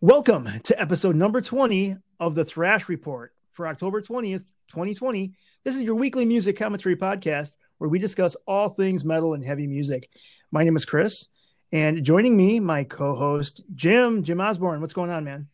[0.00, 5.34] Welcome to episode number 20 of the Thrash Report for October 20th, 2020.
[5.62, 9.68] This is your weekly music commentary podcast where we discuss all things metal and heavy
[9.68, 10.10] music.
[10.50, 11.28] My name is Chris,
[11.70, 14.80] and joining me, my co host, Jim, Jim Osborne.
[14.80, 15.46] What's going on, man?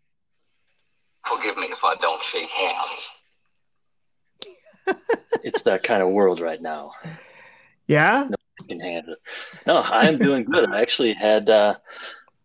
[1.29, 3.11] Forgive me if I don't shake hands.
[5.45, 6.93] it's that kind of world right now.
[7.87, 8.29] Yeah?
[8.31, 8.37] No,
[8.69, 9.19] can handle it.
[9.67, 10.71] no I am doing good.
[10.71, 11.49] I actually had.
[11.51, 11.75] Uh,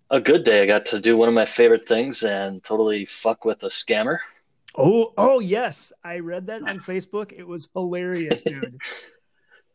[0.10, 0.64] a good day.
[0.64, 4.20] I got to do one of my favorite things and totally fuck with a scammer.
[4.76, 7.34] Oh, oh yes, I read that on Facebook.
[7.36, 8.78] It was hilarious, dude.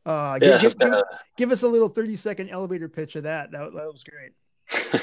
[0.04, 1.04] Uh, give, yeah, give, give, uh,
[1.36, 3.52] give, us a little thirty second elevator pitch of that.
[3.52, 4.32] That, that was great.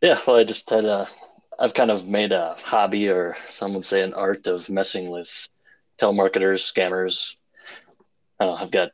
[0.00, 1.06] yeah, well, I just had a.
[1.58, 5.28] I've kind of made a hobby, or some would say an art, of messing with
[6.00, 7.34] telemarketers, scammers.
[8.40, 8.92] I I've got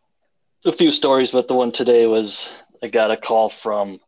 [0.65, 2.49] a few stories, but the one today was
[2.83, 4.01] I got a call from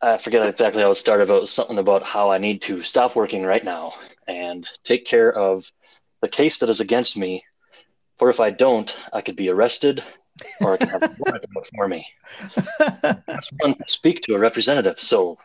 [0.00, 2.82] I forget exactly how it started, but it was something about how I need to
[2.82, 3.94] stop working right now
[4.28, 5.64] and take care of
[6.22, 7.44] the case that is against me.
[8.18, 10.02] For if I don't, I could be arrested
[10.60, 12.06] or I could have a warrant for me.
[12.78, 15.00] Press one to speak to a representative.
[15.00, 15.38] So,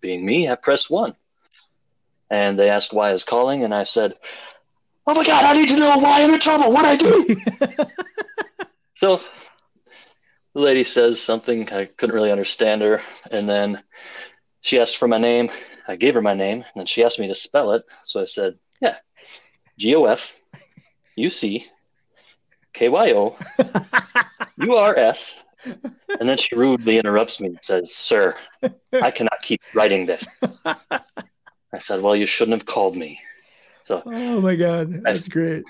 [0.00, 1.16] being me, I pressed one.
[2.30, 4.14] And they asked why I was calling, and I said,
[5.06, 6.72] Oh my God, I need to know why I'm in trouble.
[6.72, 7.36] What I do?
[8.96, 9.20] so
[10.54, 11.70] the lady says something.
[11.70, 13.02] I couldn't really understand her.
[13.30, 13.82] And then
[14.62, 15.50] she asked for my name.
[15.86, 16.58] I gave her my name.
[16.58, 17.84] And then she asked me to spell it.
[18.04, 18.96] So I said, yeah,
[19.78, 20.20] G O F
[21.16, 21.66] U C
[22.72, 23.36] K Y O
[24.58, 25.34] U R S.
[26.18, 28.34] And then she rudely interrupts me and says, Sir,
[28.92, 30.24] I cannot keep writing this.
[30.64, 33.20] I said, Well, you shouldn't have called me.
[33.84, 35.64] So, oh my God, that's I, great.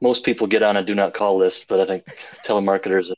[0.00, 2.04] Most people get on a do not call list, but I think
[2.46, 3.12] telemarketers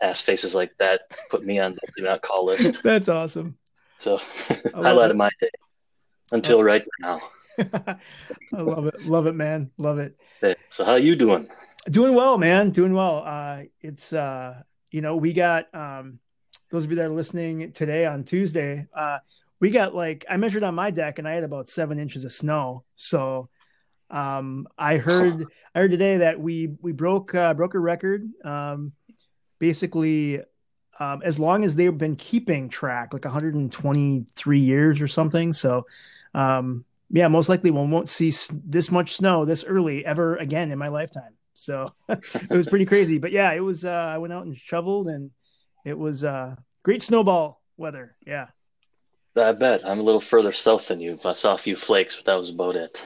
[0.00, 2.78] ass faces like that put me on the do not call list.
[2.82, 3.56] That's awesome.
[4.00, 4.20] So
[4.74, 5.50] highlight of my day
[6.32, 7.20] until right now.
[7.58, 7.96] I
[8.52, 9.02] love it.
[9.06, 9.70] Love it, man.
[9.78, 10.16] Love it.
[10.40, 11.48] So how are you doing?
[11.88, 12.70] Doing well, man.
[12.70, 13.22] Doing well.
[13.24, 16.18] Uh, it's uh, you know, we got um,
[16.70, 18.86] those of you that are listening today on Tuesday.
[18.94, 19.18] Uh,
[19.60, 22.32] we got like I measured on my deck and I had about seven inches of
[22.32, 22.84] snow.
[22.96, 23.48] So
[24.10, 25.44] um, I heard
[25.74, 28.28] I heard today that we we broke uh, broke a record.
[28.44, 28.92] Um,
[29.58, 30.40] basically
[30.98, 35.52] um, as long as they've been keeping track, like 123 years or something.
[35.52, 35.86] So,
[36.34, 38.32] um, yeah, most likely we won't see
[38.64, 41.34] this much snow this early ever again in my lifetime.
[41.54, 43.18] So it was pretty crazy.
[43.18, 43.84] But yeah, it was.
[43.84, 45.30] Uh, I went out and shoveled, and
[45.84, 48.16] it was uh, great snowball weather.
[48.26, 48.48] Yeah.
[49.36, 51.18] I bet I'm a little further south than you.
[51.22, 52.98] I saw a few flakes, but that was about it.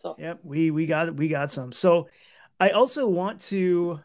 [0.00, 0.16] So.
[0.18, 1.72] Yep, we we got we got some.
[1.72, 2.08] So
[2.58, 4.00] I also want to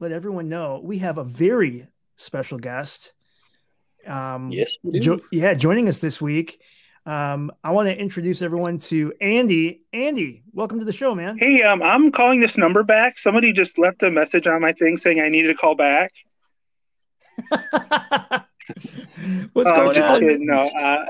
[0.00, 3.12] let everyone know we have a very special guest.
[4.06, 6.60] Um, yes, jo- yeah, joining us this week.
[7.06, 9.82] Um, I want to introduce everyone to Andy.
[9.92, 11.38] Andy, welcome to the show, man.
[11.38, 13.18] Hey, um, I'm calling this number back.
[13.18, 16.12] Somebody just left a message on my thing saying I needed to call back.
[19.52, 20.20] What's oh, going on?
[20.20, 20.46] Kidding.
[20.46, 21.04] No, uh,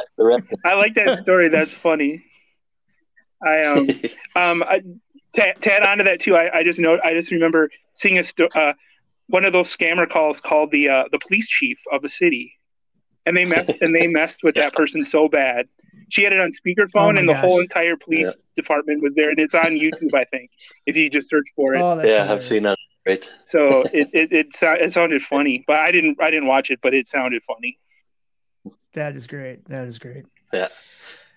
[0.64, 1.48] I like that story.
[1.48, 2.24] That's funny.
[3.43, 3.88] I um
[4.37, 4.82] um I,
[5.34, 8.19] to, to add on to that too, I, I just know I just remember seeing
[8.19, 8.72] a sto- uh,
[9.28, 12.54] one of those scammer calls called the uh, the police chief of the city,
[13.26, 15.69] and they messed and they messed with that person so bad.
[16.10, 17.44] She had it on speakerphone, oh and the gosh.
[17.44, 18.62] whole entire police yeah.
[18.62, 20.50] department was there, and it's on YouTube, I think,
[20.87, 21.81] if you just search for it.
[21.81, 22.31] Oh, yeah, hilarious.
[22.31, 22.78] I've seen that.
[23.06, 23.25] Right.
[23.44, 26.94] So it it, it it sounded funny, but I didn't I didn't watch it, but
[26.94, 27.78] it sounded funny.
[28.94, 29.65] That is great.
[29.66, 30.25] That is great.
[30.53, 30.69] Yeah.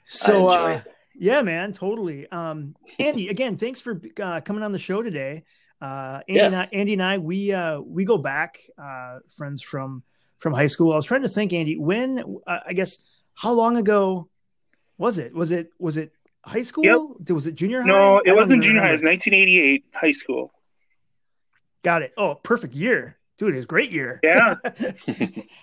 [0.05, 0.81] So uh,
[1.21, 2.27] yeah, man, totally.
[2.31, 5.43] Um, Andy, again, thanks for uh, coming on the show today.
[5.79, 6.45] Uh, Andy, yeah.
[6.47, 10.01] and I, Andy and I, we uh, we go back, uh, friends from
[10.39, 10.91] from high school.
[10.93, 12.97] I was trying to think, Andy, when uh, I guess
[13.35, 14.29] how long ago
[14.97, 15.31] was it?
[15.35, 16.11] Was it was it
[16.43, 16.85] high school?
[17.19, 17.29] Yep.
[17.29, 17.87] Was it junior high?
[17.87, 18.87] No, it wasn't junior remember.
[18.87, 18.89] high.
[18.89, 20.51] It was 1988 high school.
[21.83, 22.13] Got it.
[22.17, 23.53] Oh, perfect year, dude!
[23.53, 24.19] It was a great year.
[24.23, 24.55] Yeah,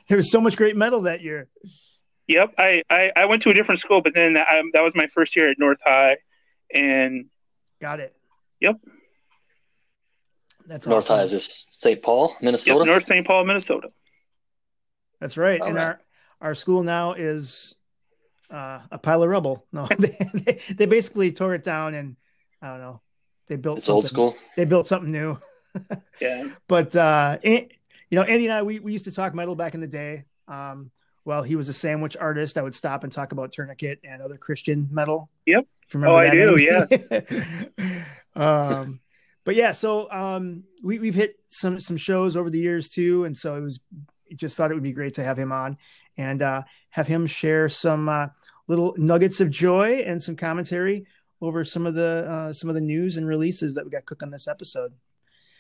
[0.09, 1.49] there was so much great metal that year.
[2.29, 5.07] Yep, I, I, I went to a different school, but then I, that was my
[5.07, 6.19] first year at North High,
[6.73, 7.27] and
[7.81, 8.15] got it.
[8.61, 8.77] Yep.
[10.67, 11.17] That's North awesome.
[11.17, 12.03] High is this St.
[12.03, 12.81] Paul, Minnesota.
[12.81, 13.27] Yep, North St.
[13.27, 13.89] Paul, Minnesota.
[15.21, 15.59] That's right.
[15.61, 15.85] All and right.
[15.85, 16.01] our
[16.41, 17.75] our school now is
[18.51, 19.67] uh, a pile of rubble.
[19.73, 22.17] No, they, they, they basically tore it down, and
[22.61, 23.01] I don't know.
[23.49, 24.37] They built it's old school.
[24.55, 25.39] They built something new.
[26.21, 26.49] yeah.
[26.69, 27.69] But uh, you
[28.11, 30.25] know, Andy and I, we, we used to talk metal back in the day.
[30.47, 30.91] Um,
[31.29, 32.57] well, he was a sandwich artist.
[32.57, 35.29] I would stop and talk about Tourniquet and other Christian metal.
[35.45, 35.67] Yep.
[35.97, 36.59] Oh, I do.
[36.59, 36.87] Yeah.
[38.35, 39.01] um,
[39.45, 43.37] but yeah, so um, we we've hit some some shows over the years too, and
[43.37, 43.81] so it was
[44.37, 45.77] just thought it would be great to have him on
[46.17, 48.29] and uh, have him share some uh,
[48.67, 51.07] little nuggets of joy and some commentary
[51.43, 54.31] over some of the uh, some of the news and releases that we got cooking
[54.31, 54.95] this episode.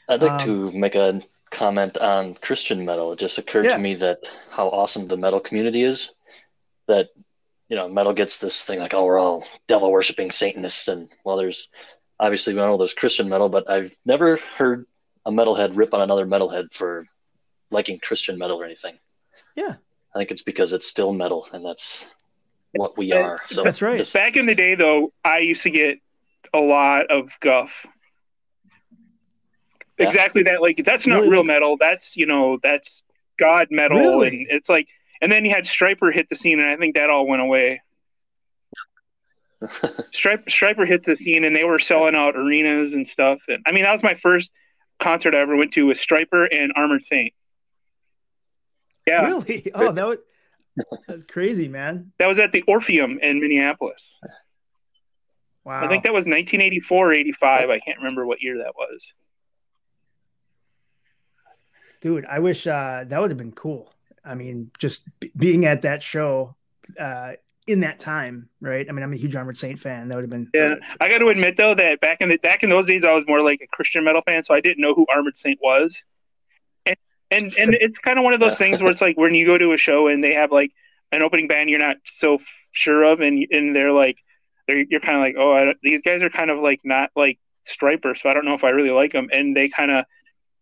[0.08, 3.12] I'd like um, to make a comment on Christian metal.
[3.12, 3.74] It just occurred yeah.
[3.74, 4.18] to me that
[4.50, 6.12] how awesome the metal community is.
[6.86, 7.08] That
[7.68, 11.36] you know, metal gets this thing like, oh, we're all devil worshipping Satanists, and well,
[11.36, 11.68] there's
[12.18, 14.86] obviously we know there's Christian metal, but I've never heard
[15.26, 17.06] a metalhead rip on another metalhead for
[17.70, 18.98] liking Christian metal or anything.
[19.54, 19.76] Yeah,
[20.14, 22.04] I think it's because it's still metal, and that's
[22.72, 23.40] what we uh, are.
[23.50, 23.98] So that's right.
[23.98, 24.14] Just...
[24.14, 25.98] Back in the day, though, I used to get
[26.54, 27.86] a lot of guff.
[29.98, 30.06] Yeah.
[30.06, 30.62] Exactly that.
[30.62, 31.30] Like that's not really?
[31.30, 31.76] real metal.
[31.76, 33.02] That's you know that's
[33.38, 34.28] God metal, really?
[34.28, 34.88] and it's like.
[35.20, 37.82] And then you had Stryper hit the scene, and I think that all went away.
[39.62, 43.40] Stryper, Stryper hit the scene, and they were selling out arenas and stuff.
[43.48, 44.52] And I mean, that was my first
[45.00, 47.32] concert I ever went to with Stryper and Armored Saint.
[49.06, 49.70] Yeah, really?
[49.74, 50.18] Oh, that was
[51.08, 52.12] that's crazy, man.
[52.18, 54.08] That was at the Orpheum in Minneapolis.
[55.64, 55.84] Wow.
[55.84, 57.70] I think that was 1984 85.
[57.70, 59.02] I can't remember what year that was.
[62.00, 63.92] Dude, I wish uh, that would have been cool.
[64.24, 66.54] I mean, just b- being at that show
[66.98, 67.32] uh,
[67.66, 68.86] in that time, right?
[68.88, 70.08] I mean, I'm a huge Armored Saint fan.
[70.08, 70.50] That would have been.
[70.54, 73.12] Yeah, I got to admit though that back in the back in those days, I
[73.12, 76.02] was more like a Christian metal fan, so I didn't know who Armored Saint was
[77.30, 79.58] and and it's kind of one of those things where it's like when you go
[79.58, 80.72] to a show and they have like
[81.12, 82.38] an opening band you're not so
[82.72, 84.18] sure of, and and they're like
[84.66, 87.38] they're you're kind of like oh I, these guys are kind of like not like
[87.66, 90.04] Stryper, so I don't know if I really like them, and they kind of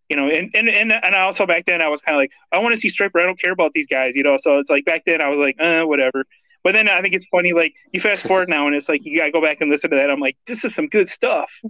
[0.09, 2.59] you know and and and and also back then I was kind of like I
[2.59, 4.85] want to see Stryper, I don't care about these guys, you know, so it's like
[4.85, 6.25] back then I was like uh whatever.
[6.63, 9.19] But then I think it's funny, like you fast forward now, and it's like you
[9.19, 10.11] gotta go back and listen to that.
[10.11, 11.61] I'm like, this is some good stuff.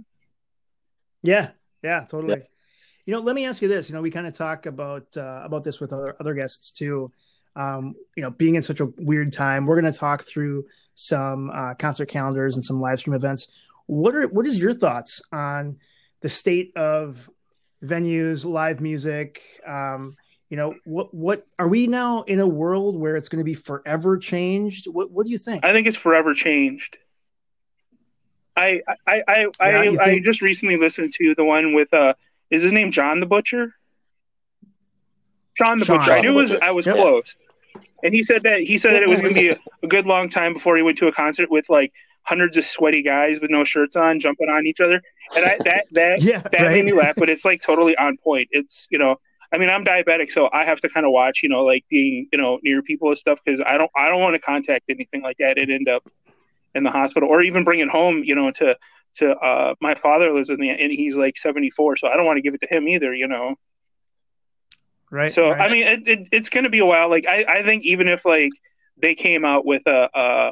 [1.21, 1.51] Yeah,
[1.83, 2.39] yeah, totally.
[2.39, 2.43] Yeah.
[3.05, 3.89] You know, let me ask you this.
[3.89, 7.11] You know, we kind of talk about uh, about this with other other guests too.
[7.55, 11.49] Um, you know, being in such a weird time, we're going to talk through some
[11.49, 13.47] uh, concert calendars and some live stream events.
[13.85, 15.77] What are what is your thoughts on
[16.21, 17.29] the state of
[17.83, 19.41] venues, live music?
[19.65, 20.17] Um,
[20.49, 23.53] you know, what what are we now in a world where it's going to be
[23.53, 24.87] forever changed?
[24.87, 25.65] What what do you think?
[25.65, 26.97] I think it's forever changed.
[28.55, 32.13] I I I I, yeah, I, I just recently listened to the one with uh
[32.49, 33.73] is his name John the Butcher?
[35.57, 36.11] John the Sean, Butcher.
[36.13, 36.95] I knew was I was yep.
[36.95, 37.35] close.
[38.03, 40.05] And he said that he said that it was going to be a, a, good
[40.05, 41.91] long time before he went to a concert with like
[42.21, 45.01] hundreds of sweaty guys with no shirts on jumping on each other.
[45.35, 46.71] And I, that that yeah, that right?
[46.71, 48.49] made me laugh, but it's like totally on point.
[48.51, 49.17] It's you know,
[49.51, 52.27] I mean, I'm diabetic, so I have to kind of watch, you know, like being
[52.31, 55.21] you know near people and stuff because I don't I don't want to contact anything
[55.21, 56.03] like that and end up
[56.75, 58.77] in the hospital or even bring it home, you know, to
[59.17, 62.37] to uh, my father lives with me and he's like 74 so i don't want
[62.37, 63.55] to give it to him either you know
[65.09, 65.59] right so right.
[65.59, 68.07] i mean it, it, it's going to be a while like I, I think even
[68.07, 68.51] if like
[68.97, 70.51] they came out with a, a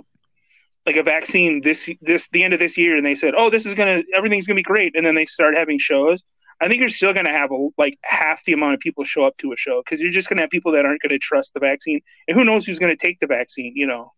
[0.86, 3.66] like a vaccine this this the end of this year and they said oh this
[3.66, 6.24] is gonna everything's gonna be great and then they start having shows
[6.62, 9.36] i think you're still gonna have a, like half the amount of people show up
[9.38, 12.00] to a show because you're just gonna have people that aren't gonna trust the vaccine
[12.28, 14.12] and who knows who's gonna take the vaccine you know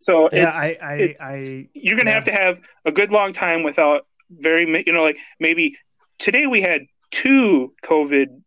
[0.00, 2.14] so yeah, I, I, I, you're gonna yeah.
[2.14, 5.76] have to have a good long time without very, you know, like maybe
[6.18, 8.40] today we had two COVID,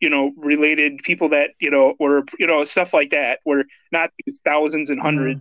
[0.00, 3.38] you know, related people that you know were, you know, stuff like that.
[3.44, 5.38] Were not these thousands and 100s mm-hmm.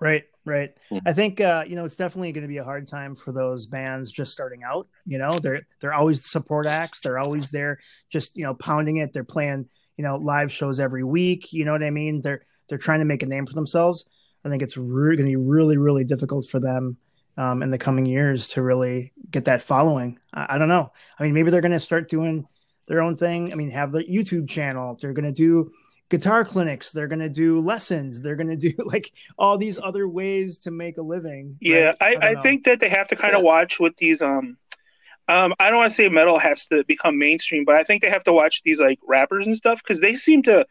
[0.00, 0.70] Right, right.
[0.90, 1.06] Mm-hmm.
[1.06, 3.66] I think uh, you know it's definitely going to be a hard time for those
[3.66, 4.88] bands just starting out.
[5.06, 7.00] You know, they're they're always support acts.
[7.00, 7.78] They're always there,
[8.10, 9.12] just you know, pounding it.
[9.12, 11.52] They're playing, you know, live shows every week.
[11.52, 12.22] You know what I mean?
[12.22, 14.06] They're they're trying to make a name for themselves.
[14.44, 16.98] I think it's re- going to be really, really difficult for them
[17.36, 20.18] um, in the coming years to really get that following.
[20.32, 20.92] I, I don't know.
[21.18, 22.46] I mean, maybe they're going to start doing
[22.86, 23.52] their own thing.
[23.52, 24.98] I mean, have their YouTube channel.
[25.00, 25.72] They're going to do
[26.16, 26.92] guitar clinics.
[26.92, 28.22] They're going to do lessons.
[28.22, 31.56] They're going to do like all these other ways to make a living.
[31.60, 32.18] Yeah, right?
[32.22, 33.46] I, I, I think that they have to kind of yeah.
[33.46, 34.22] watch with these.
[34.22, 34.56] Um,
[35.26, 38.10] um, I don't want to say metal has to become mainstream, but I think they
[38.10, 40.66] have to watch these like rappers and stuff because they seem to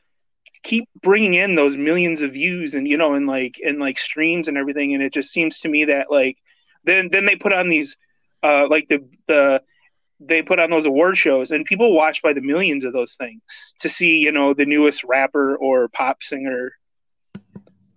[0.62, 4.48] keep bringing in those millions of views and you know and like and like streams
[4.48, 6.38] and everything and it just seems to me that like
[6.86, 7.98] then then they put on these
[8.44, 9.62] uh like the the
[10.28, 13.42] they put on those award shows and people watch by the millions of those things
[13.80, 16.74] to see you know the newest rapper or pop singer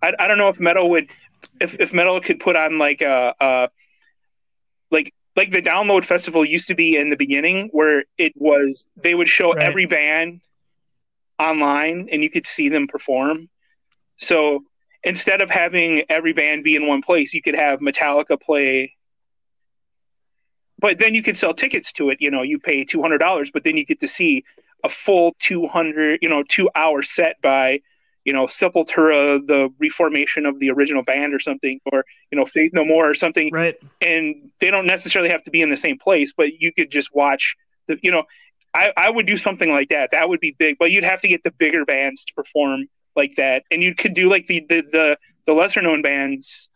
[0.01, 1.07] i, I don't know if metal would
[1.59, 3.69] if, if metal could put on like a, a
[4.91, 9.13] like like the download festival used to be in the beginning where it was they
[9.13, 9.65] would show right.
[9.65, 10.41] every band
[11.39, 13.49] online and you could see them perform.
[14.17, 14.63] So
[15.03, 18.95] instead of having every band be in one place, you could have Metallica play
[20.79, 22.17] but then you can sell tickets to it.
[22.21, 24.43] You know, you pay two hundred dollars, but then you get to see
[24.83, 27.81] a full two hundred, you know, two hour set by,
[28.25, 32.73] you know, Sepultura, the reformation of the original band or something, or you know, Faith
[32.73, 33.49] No More or something.
[33.51, 33.75] Right.
[34.01, 37.15] And they don't necessarily have to be in the same place, but you could just
[37.15, 37.55] watch
[37.87, 38.23] the, you know,
[38.73, 40.11] I, I would do something like that.
[40.11, 43.35] That would be big, but you'd have to get the bigger bands to perform like
[43.37, 45.17] that, and you could do like the the the,
[45.47, 46.69] the lesser known bands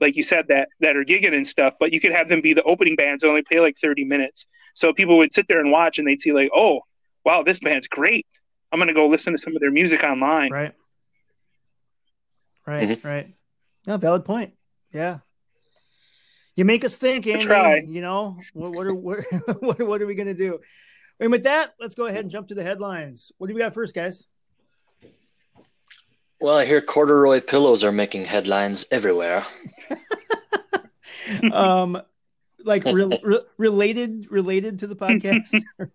[0.00, 2.54] like you said that that are gigging and stuff but you could have them be
[2.54, 4.46] the opening bands and only play like 30 minutes.
[4.74, 6.80] So people would sit there and watch and they'd see like oh
[7.24, 8.26] wow this band's great.
[8.72, 10.52] I'm going to go listen to some of their music online.
[10.52, 10.72] Right.
[12.66, 13.06] Right mm-hmm.
[13.06, 13.34] right.
[13.86, 14.52] No valid point.
[14.92, 15.18] Yeah.
[16.54, 17.82] You make us think Andy, try.
[17.86, 18.36] you know?
[18.52, 19.20] What, what are what,
[19.60, 20.60] what, what are we going to do?
[21.18, 23.32] And with that let's go ahead and jump to the headlines.
[23.38, 24.24] What do we got first guys
[26.40, 29.46] well, I hear corduroy pillows are making headlines everywhere.
[31.52, 32.00] um,
[32.64, 35.62] like re- re- related related to the podcast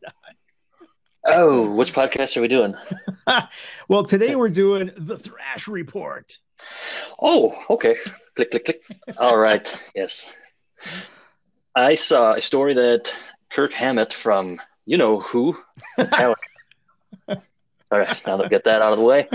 [1.27, 2.75] Oh, which podcast are we doing?
[3.87, 6.37] well, today we're doing the Thrash Report.
[7.19, 7.95] Oh, okay.
[8.35, 8.81] Click, click, click.
[9.17, 9.67] All right.
[9.95, 10.21] Yes.
[11.75, 13.11] I saw a story that
[13.51, 15.57] Kirk Hammett from you know who.
[17.91, 19.27] All right, now that we get that out of the way,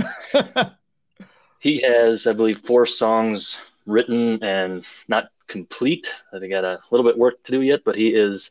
[1.61, 6.07] he has, I believe, four songs written and not complete.
[6.33, 8.51] They got a little bit work to do yet, but he is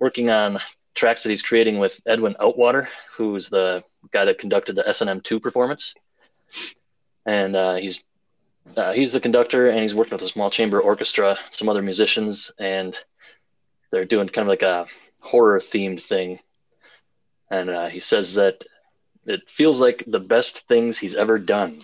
[0.00, 0.60] working on
[0.94, 5.38] tracks that he's creating with Edwin Outwater, who's the guy that conducted the S&M 2
[5.40, 5.94] performance.
[7.24, 8.02] And uh, he's
[8.76, 12.50] uh, he's the conductor, and he's working with a small chamber orchestra, some other musicians,
[12.58, 12.96] and
[13.92, 14.86] they're doing kind of like a
[15.20, 16.40] horror themed thing.
[17.48, 18.64] And uh, he says that
[19.24, 21.82] it feels like the best things he's ever done.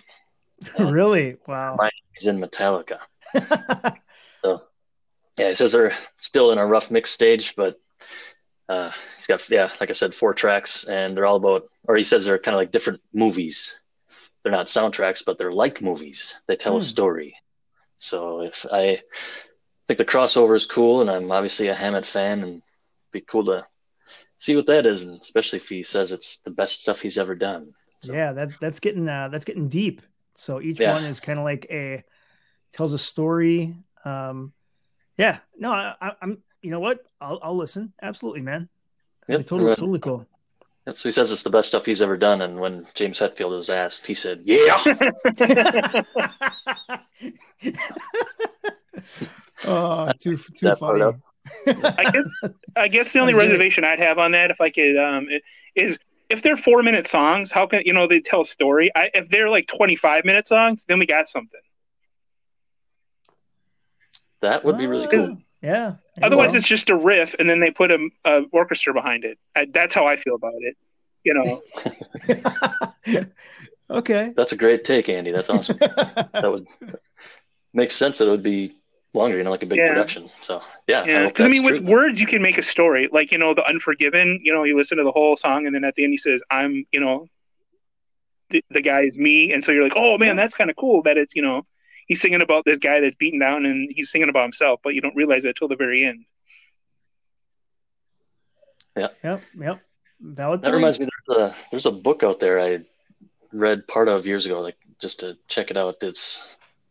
[0.79, 1.37] really?
[1.47, 1.77] Wow.
[2.13, 2.99] He's in Metallica.
[4.41, 4.61] so,
[5.37, 7.79] yeah, he says they're still in a rough mix stage, but
[8.69, 12.03] uh, he's got, yeah, like I said, four tracks, and they're all about, or he
[12.03, 13.73] says they're kind of like different movies.
[14.43, 16.33] They're not soundtracks, but they're like movies.
[16.47, 16.81] They tell hmm.
[16.81, 17.35] a story.
[17.97, 19.01] So if I
[19.87, 22.61] think the crossover is cool, and I'm obviously a Hammett fan, and
[23.11, 23.65] be cool to
[24.37, 27.35] see what that is, and especially if he says it's the best stuff he's ever
[27.35, 27.73] done.
[28.01, 28.11] So.
[28.11, 30.01] Yeah, that that's getting uh, that's getting deep.
[30.35, 30.93] So each yeah.
[30.93, 32.03] one is kind of like a
[32.73, 33.75] tells a story.
[34.05, 34.53] Um,
[35.17, 36.99] yeah, no, I, am You know what?
[37.21, 37.93] I'll I'll listen.
[38.01, 38.69] Absolutely, man.
[39.27, 39.45] Yep.
[39.45, 40.27] Totally, totally cool.
[40.87, 40.97] Yep.
[40.97, 43.69] So he says it's the best stuff he's ever done, and when James Hetfield was
[43.69, 44.83] asked, he said, "Yeah."
[49.65, 51.13] oh, too too funny.
[51.67, 52.31] I guess
[52.75, 55.27] I guess the only reservation I'd have on that, if I could, um,
[55.75, 55.97] is
[56.33, 58.91] if they're four minute songs, how can you know they tell a story?
[58.95, 61.61] I, if they're like twenty five minute songs, then we got something.
[64.41, 65.37] That would be really cool.
[65.61, 65.95] Yeah.
[66.21, 69.37] Otherwise, it's just a riff, and then they put a, a orchestra behind it.
[69.55, 70.75] I, that's how I feel about it.
[71.23, 71.61] You
[73.05, 73.25] know.
[73.89, 74.33] okay.
[74.35, 75.31] That's a great take, Andy.
[75.31, 75.77] That's awesome.
[75.79, 76.67] that would
[77.73, 78.17] make sense.
[78.17, 78.75] That it would be
[79.13, 79.89] longer, you know, like a big yeah.
[79.89, 80.29] production.
[80.41, 81.27] So yeah, yeah.
[81.27, 81.73] Because I, I, mean, true.
[81.73, 83.09] with words, you can make a story.
[83.11, 84.39] Like you know, the Unforgiven.
[84.43, 86.41] You know, you listen to the whole song, and then at the end, he says,
[86.49, 87.27] "I'm," you know,
[88.49, 91.03] the, the guy is me, and so you're like, "Oh man, that's kind of cool."
[91.03, 91.65] That it's you know,
[92.07, 95.01] he's singing about this guy that's beaten down, and he's singing about himself, but you
[95.01, 96.25] don't realize that till the very end.
[98.95, 99.07] Yeah.
[99.23, 99.41] Yep.
[99.59, 99.81] Yep.
[100.21, 100.61] Valid.
[100.61, 100.75] That point.
[100.75, 101.07] reminds me.
[101.27, 102.79] There's a there's a book out there I
[103.51, 105.95] read part of years ago, like just to check it out.
[106.01, 106.41] It's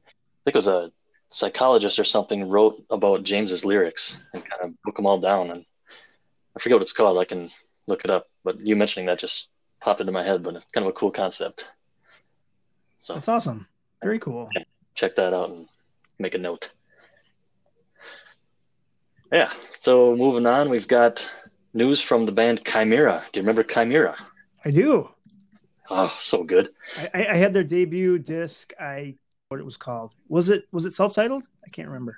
[0.07, 0.93] I think it was a
[1.33, 5.51] psychologist or something wrote about James's lyrics and kind of broke them all down.
[5.51, 5.65] And
[6.57, 7.19] I forget what it's called.
[7.19, 7.51] I can
[7.87, 8.29] look it up.
[8.45, 9.49] But you mentioning that just
[9.81, 10.43] popped into my head.
[10.43, 11.65] But it's kind of a cool concept.
[13.03, 13.67] So that's awesome.
[14.03, 14.49] Very cool.
[14.95, 15.67] Check that out and
[16.19, 16.71] make a note.
[19.33, 19.53] Yeah.
[19.81, 21.25] So moving on, we've got
[21.73, 23.23] news from the band Chimaira.
[23.33, 24.15] Do you remember Chimaira?
[24.65, 25.09] I do.
[25.91, 26.71] Oh, so good.
[27.15, 28.73] I, I had their debut disc.
[28.79, 29.17] I
[29.53, 30.13] what it was called.
[30.29, 31.47] Was it was it self titled?
[31.65, 32.17] I can't remember.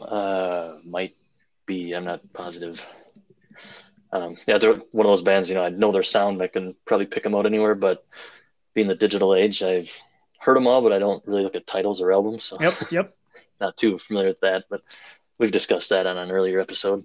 [0.00, 1.14] Uh, might
[1.66, 1.92] be.
[1.92, 2.80] I'm not positive.
[4.10, 5.50] Um, yeah, they're one of those bands.
[5.50, 6.40] You know, I know their sound.
[6.40, 7.74] I can probably pick them out anywhere.
[7.74, 8.06] But
[8.72, 9.90] being the digital age, I've
[10.38, 12.44] heard them all, but I don't really look at titles or albums.
[12.44, 13.14] So yep, yep.
[13.60, 14.80] not too familiar with that, but
[15.38, 17.04] we've discussed that on an earlier episode.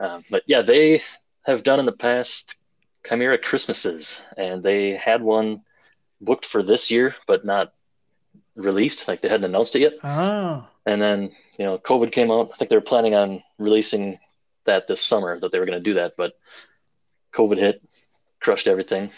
[0.00, 1.02] Um, but yeah, they
[1.44, 2.56] have done in the past
[3.04, 5.60] Chimaira Christmases, and they had one
[6.20, 7.72] booked for this year, but not
[8.56, 9.06] released.
[9.08, 9.94] Like they hadn't announced it yet.
[10.02, 10.66] Oh.
[10.86, 12.50] And then you know, COVID came out.
[12.52, 14.18] I think they were planning on releasing
[14.66, 15.38] that this summer.
[15.38, 16.32] That they were going to do that, but
[17.34, 17.82] COVID hit,
[18.40, 19.10] crushed everything.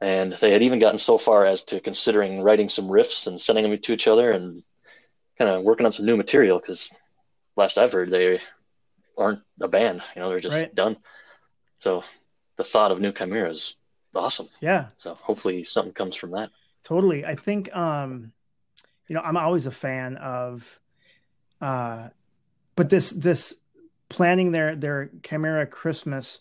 [0.00, 3.64] And they had even gotten so far as to considering writing some riffs and sending
[3.68, 4.62] them to each other and
[5.38, 6.90] kind of working on some new material because
[7.56, 8.40] last I've heard, they
[9.16, 10.02] aren't a band.
[10.14, 10.74] You know, they're just Right.
[10.74, 10.98] done.
[11.80, 12.04] So
[12.58, 13.74] the thought of new Chimaira is
[14.16, 14.48] awesome.
[14.60, 16.50] Yeah, So hopefully something comes from that.
[16.84, 17.24] totally.
[17.24, 18.32] I think um,
[19.08, 20.80] you know, I'm always a fan of
[21.60, 22.08] uh
[22.76, 23.56] but this this
[24.08, 26.40] planning their their Chimaira Christmas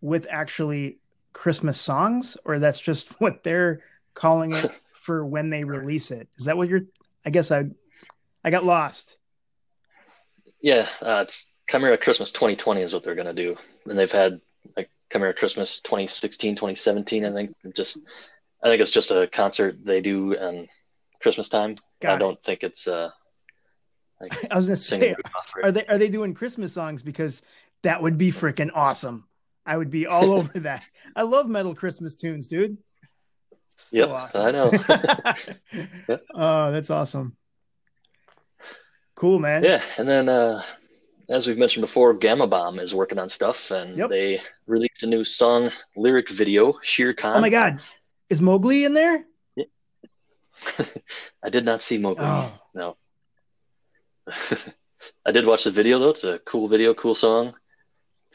[0.00, 0.98] with actually
[1.32, 3.82] Christmas songs, or that's just what they're
[4.14, 6.28] calling it for when they release it.
[6.38, 6.82] Is that what you're
[7.26, 7.66] I guess I
[8.44, 9.18] I got lost.
[10.60, 13.56] Yeah, uh, it's Chimaira Christmas 2020 is what they're going to do.
[13.86, 14.40] And they've had
[14.76, 17.54] like Chimaira Christmas 2016, 2017, I think.
[17.74, 17.98] Just,
[18.62, 20.68] I think it's just a concert they do on
[21.20, 21.74] Christmas time.
[22.00, 22.18] Got I it.
[22.18, 23.10] don't think it's uh,
[24.20, 25.14] like I was gonna say
[25.62, 27.02] are they are they doing Christmas songs?
[27.02, 27.42] Because
[27.82, 29.26] that would be freaking awesome.
[29.66, 30.82] I would be all over that.
[31.16, 32.78] I love metal Christmas tunes, dude.
[33.76, 34.42] So Yep, awesome.
[34.42, 34.72] I know.
[36.08, 36.24] Yep.
[36.34, 37.36] Oh, that's awesome.
[39.14, 39.62] Cool, man.
[39.62, 40.62] Yeah, and then uh,
[41.30, 44.10] as we've mentioned before, Gama Bomb is working on stuff, and Yep.
[44.10, 47.36] they released a new song lyric video, Sheer Khan.
[47.36, 47.80] Oh my god.
[48.28, 49.24] Is Mowgli in there?
[49.56, 49.64] Yeah.
[51.42, 52.24] I did not see Mowgli.
[52.24, 52.52] Oh.
[52.74, 52.96] No.
[54.26, 56.10] I did watch the video though.
[56.10, 57.54] It's a cool video, cool song,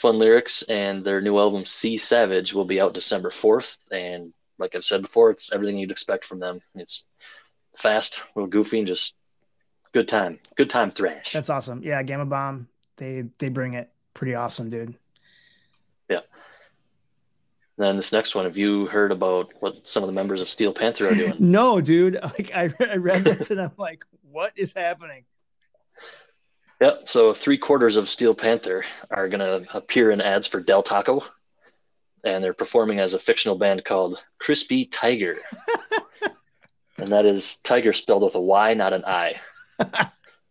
[0.02, 3.76] fun lyrics, and their new album "Sea Savage" will be out December fourth.
[3.92, 6.62] And like I've said before, it's everything you'd expect from them.
[6.76, 7.06] It's
[7.78, 9.14] fast, a little goofy, and just
[9.94, 11.32] good time, good time thrash.
[11.34, 11.82] That's awesome.
[11.84, 12.68] Yeah, Gama Bomb.
[12.98, 13.92] They they bring it.
[14.14, 14.96] Pretty awesome, dude.
[16.10, 16.22] Yeah.
[17.78, 20.74] Then this next one, have you heard about what some of the members of Steel
[20.74, 21.34] Panther are doing?
[21.40, 22.18] No, dude.
[22.24, 25.26] Like I, I read this and I'm like, what is happening?
[26.82, 27.04] Yep.
[27.06, 31.24] So three quarters of Steel Panther are going to appear in ads for Del Taco,
[32.24, 35.38] and they're performing as a fictional band called Crispy Tiger,
[36.98, 39.40] and that is Tiger spelled with a Y, not an I,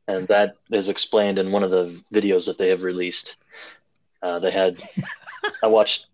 [0.06, 3.36] and that is explained in one of the videos that they have released.
[4.22, 4.78] Uh, they had,
[5.62, 6.06] I watched,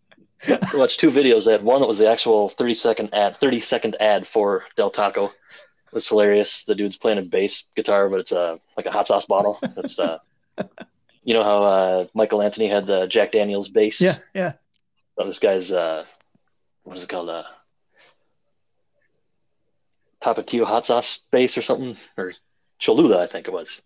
[0.49, 1.45] I watched two videos.
[1.45, 4.91] They had one that was the actual thirty second ad, thirty second ad for Del
[4.91, 5.27] Taco.
[5.27, 6.65] It was hilarious.
[6.67, 9.59] The dude's playing a bass guitar, but it's a like a hot sauce bottle.
[9.77, 10.19] It's uh,
[11.25, 14.01] you know how uh, Michael Anthony had the Jack Daniels bass.
[14.01, 14.53] Yeah, yeah.
[15.19, 16.05] Oh, this guy's uh,
[16.85, 17.29] what is it called?
[17.29, 17.45] Uh,
[20.23, 22.33] Tapatio hot sauce bass or something, or
[22.81, 23.81] Cholula, I think it was.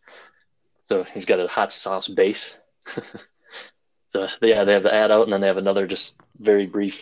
[0.87, 2.55] So he's got a hot sauce bass.
[4.11, 6.95] so yeah, they have the ad out, and then they have another just very brief,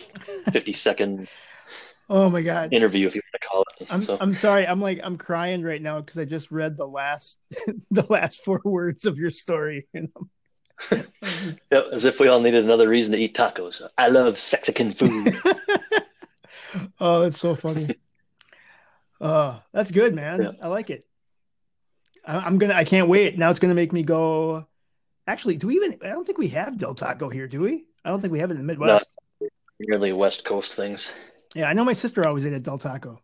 [0.51, 1.29] fifty second
[2.09, 2.73] Oh my god.
[2.73, 3.87] interview, if you want to call it.
[3.89, 4.67] I'm so I'm sorry.
[4.67, 7.39] I'm like I'm crying right now because I just read the last
[7.91, 9.87] the last four words of your story.
[9.93, 10.27] You know?
[11.21, 13.81] I'm just- yeah, as if we all needed another reason to eat tacos.
[13.97, 15.37] I love Mexican food.
[16.99, 17.95] oh, that's so funny.
[19.21, 20.41] Oh, that's good, man.
[20.41, 20.51] Yeah.
[20.61, 21.05] I like it.
[22.25, 22.73] I'm gonna.
[22.73, 23.37] I can't wait.
[23.37, 24.65] Now it's gonna make me go.
[25.27, 25.97] Actually, do we even?
[26.01, 27.85] I don't think we have Del Taco here, do we?
[28.05, 29.09] I don't think we have it in the Midwest.
[29.79, 31.09] really West Coast things.
[31.55, 33.21] Yeah, I know my sister always ate a Del Taco.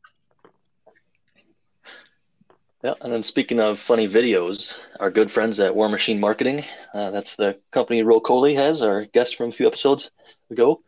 [2.83, 7.12] Yeah, and then speaking of funny videos, our good friends at War Machine Marketing, uh,
[7.12, 10.12] that's the company Roll Coley has, our guest from a few episodes
[10.49, 10.81] ago.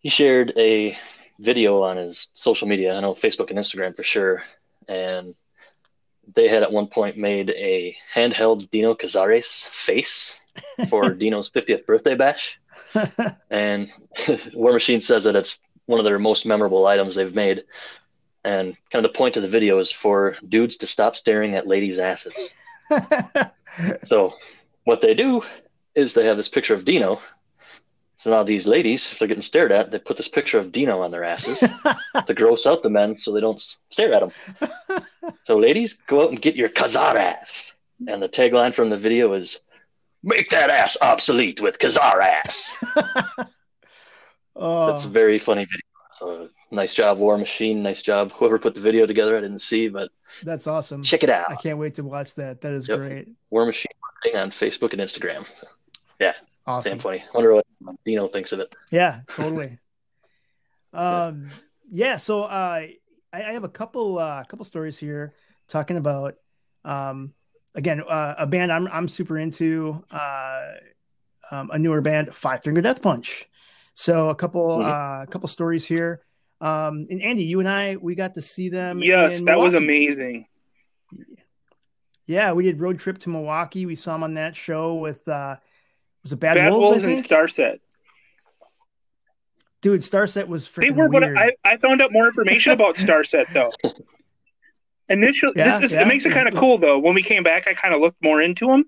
[0.00, 0.94] He shared a
[1.38, 4.42] video on his social media, I know Facebook and Instagram for sure,
[4.86, 5.34] and
[6.34, 10.32] they had at one point made a handheld Dino Cazares face
[10.88, 12.58] for Dino's 50th birthday bash.
[13.50, 13.88] and
[14.54, 17.64] War Machine says that it's one of their most memorable items they've made.
[18.44, 21.66] And kind of the point of the video is for dudes to stop staring at
[21.66, 22.54] ladies' asses.
[24.04, 24.34] So
[24.84, 25.42] what they do
[25.94, 27.20] is they have this picture of Dino.
[28.22, 31.02] So now these ladies, if they're getting stared at, they put this picture of Dino
[31.02, 31.58] on their asses
[32.26, 35.02] to gross out the men so they don't stare at them.
[35.44, 37.72] So ladies, go out and get your Cazarass.
[38.06, 39.58] And the tagline from the video is,
[40.22, 42.70] "Make that ass obsolete with Cazarass."
[44.56, 45.80] oh, That's a very funny video.
[46.18, 47.82] So nice job, War Machine.
[47.82, 49.36] Nice job, whoever put the video together.
[49.36, 50.10] I didn't see, but
[50.44, 51.02] that's awesome.
[51.02, 51.50] check it out.
[51.50, 52.60] I can't wait to watch that.
[52.60, 52.98] That is Yep.
[52.98, 53.28] great.
[53.50, 53.92] War Machine
[54.36, 55.44] on Facebook and Instagram.
[55.60, 55.66] So,
[56.20, 56.34] damn
[56.66, 56.98] Awesome.
[57.00, 57.24] funny.
[57.34, 57.66] Wonder what
[58.04, 58.74] Dino thinks of it.
[58.90, 59.78] Yeah, totally.
[60.92, 61.50] um,
[61.88, 62.16] yeah.
[62.16, 62.98] So uh, I,
[63.32, 65.34] I have a couple uh, couple stories here
[65.68, 66.34] talking about
[66.84, 67.32] um,
[67.74, 70.70] again uh, a band I'm I'm super into uh,
[71.50, 73.48] um, a newer band, Five Finger Death Punch.
[73.94, 74.84] So a couple Mhm.
[74.86, 76.22] uh, a couple stories here.
[76.60, 79.02] Um, and Andy, you and I we got to see them.
[79.02, 80.46] Yes, in that was amazing.
[82.26, 83.84] Yeah, we did road trip to Milwaukee.
[83.84, 85.56] We saw them on that show with uh,
[86.22, 87.02] was it Bad, Bad Wolves?
[87.02, 87.28] Wolves and?
[87.28, 87.78] Starset.
[89.80, 91.36] Dude, Starset was freaking They were what weird.
[91.36, 93.72] I, I found out more information about Starset though.
[95.08, 96.02] Initially, Yeah, this is yeah.
[96.02, 96.98] it makes it kind of cool though.
[96.98, 98.84] When we came back, I kind of looked more into them.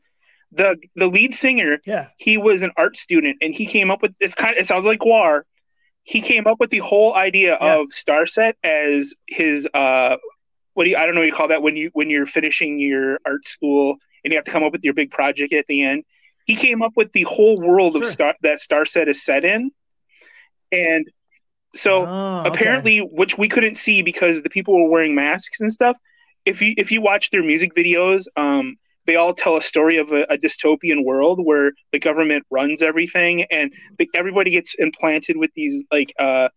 [0.52, 4.16] the the lead singer, yeah, he was an art student, and he came up with
[4.18, 4.54] this kind.
[4.54, 5.42] Of, it sounds like GWAR.
[6.04, 7.76] He came up with the whole idea yeah.
[7.76, 10.16] of Starset as his uh,
[10.74, 12.78] what do you I don't know what you call that when you when you're finishing
[12.78, 15.82] your art school and you have to come up with your big project at the
[15.82, 16.04] end.
[16.44, 18.02] He came up with the whole world sure.
[18.02, 19.70] of Star that Starset is set in,
[20.70, 21.06] and
[21.74, 23.10] so oh, apparently, okay.
[23.12, 25.96] which we couldn't see because the people were wearing masks and stuff.
[26.44, 28.76] If you if you watch their music videos, um,
[29.06, 33.44] they all tell a story of a, a, dystopian world where the government runs everything
[33.44, 36.48] and the, everybody gets implanted with these like uh,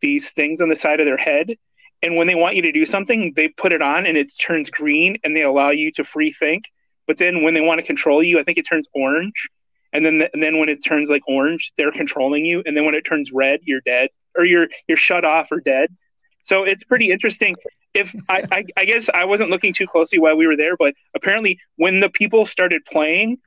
[0.00, 1.54] these things on the side of their head
[2.02, 4.70] and when they want you to do something they put it on and it turns
[4.70, 6.64] green and they allow you to free think
[7.06, 9.48] but then when they want to control you i think it turns orange
[9.94, 12.84] and then the, and then when it turns like orange they're controlling you and then
[12.84, 15.94] when it turns red you're dead or you're you're shut off or dead
[16.42, 17.56] so it's pretty interesting
[17.94, 20.94] if I, I, I guess I wasn't looking too closely while we were there, but
[21.14, 23.38] apparently when the people started playing,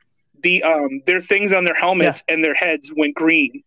[0.43, 2.33] the um their things on their helmets yeah.
[2.33, 3.63] and their heads went green.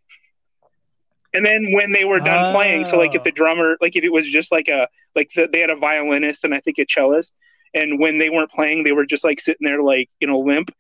[1.35, 2.53] And then when they were done oh.
[2.53, 3.35] playing, so like if the oh.
[3.35, 6.55] drummer, like if it was just like a like the, they had a violinist and
[6.55, 7.33] I think a cellist,
[7.79, 10.75] and when they weren't playing, they were just like sitting there like you know limp.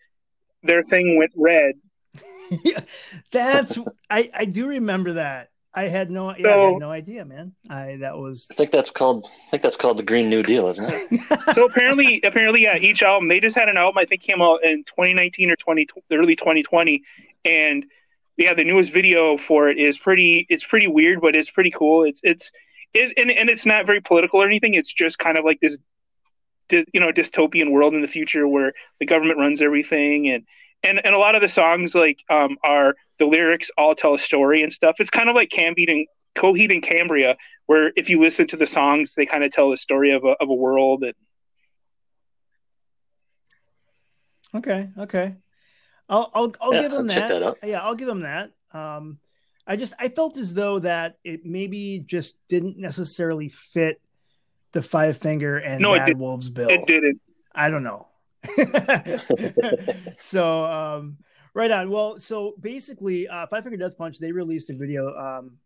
[0.62, 1.74] Their thing went red.
[2.64, 2.80] yeah,
[3.30, 3.78] that's
[4.10, 5.50] I I do remember that.
[5.74, 7.52] I had no, yeah, so, I had no idea, man.
[7.68, 8.48] I that was.
[8.50, 9.26] I think that's called.
[9.26, 11.20] I think that's called the Green New Deal, isn't it?
[11.54, 12.76] so apparently, apparently, yeah.
[12.76, 13.98] Each album they just had an album.
[13.98, 17.02] I think came out in 2019 or 20 early 2020,
[17.44, 17.84] and
[18.36, 20.46] yeah, the newest video for it is pretty.
[20.48, 22.04] It's pretty weird, but it's pretty cool.
[22.04, 22.50] It's it's
[22.94, 24.74] it and, and it's not very political or anything.
[24.74, 25.78] It's just kind of like this,
[26.70, 30.44] you know, dystopian world in the future where the government runs everything and
[30.82, 34.18] and and a lot of the songs like um, are the lyrics all tell a
[34.18, 34.96] story and stuff.
[35.00, 38.66] It's kind of like Cambeat and Coheed and Cambria, where if you listen to the
[38.66, 41.02] songs, they kind of tell the story of a of a world.
[41.02, 41.14] And...
[44.54, 45.34] Okay, okay,
[46.08, 47.28] I'll I'll I'll yeah, give them that.
[47.28, 48.52] that yeah, I'll give them that.
[48.72, 49.18] Um,
[49.66, 54.00] I just I felt as though that it maybe just didn't necessarily fit
[54.72, 56.68] the Five Finger and no, Bad Wolves bill.
[56.68, 57.20] It didn't.
[57.54, 58.06] I don't know.
[60.18, 61.18] so um,
[61.54, 61.90] right on.
[61.90, 65.58] Well, so basically, uh, Five Finger Death Punch they released a video um,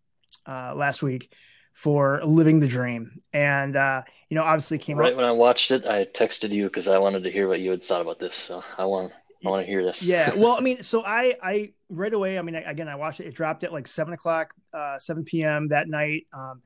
[0.46, 1.32] uh, last week
[1.74, 5.84] for "Living the Dream," and uh, you know, obviously came right when I watched it.
[5.86, 8.36] I texted you because I wanted to hear what you had thought about this.
[8.36, 9.12] So I want
[9.44, 10.02] I want to hear this.
[10.02, 10.34] Yeah.
[10.36, 12.38] Well, I mean, so I I right away.
[12.38, 13.26] I mean, I, again, I watched it.
[13.26, 15.68] It dropped at like seven o'clock, uh, seven p.m.
[15.68, 16.26] that night.
[16.32, 16.62] Um,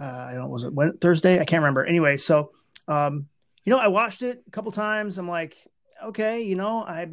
[0.00, 1.38] uh, I don't know, was it when, Thursday?
[1.38, 1.84] I can't remember.
[1.84, 2.52] Anyway, so
[2.88, 3.28] um,
[3.64, 5.18] you know, I watched it a couple times.
[5.18, 5.56] I'm like,
[6.02, 7.08] okay, you know, I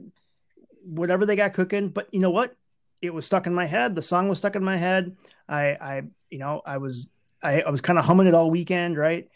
[0.84, 2.56] whatever they got cooking, but you know what?
[3.02, 3.95] It was stuck in my head.
[3.95, 5.15] The song was stuck in my head.
[5.47, 7.10] I, I, you know, I was,
[7.43, 9.28] I, I was kind of humming it all weekend, right?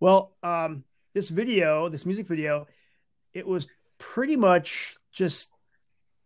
[0.00, 2.66] Well, um, this video, this music video,
[3.32, 3.66] it was
[3.98, 5.50] pretty much just,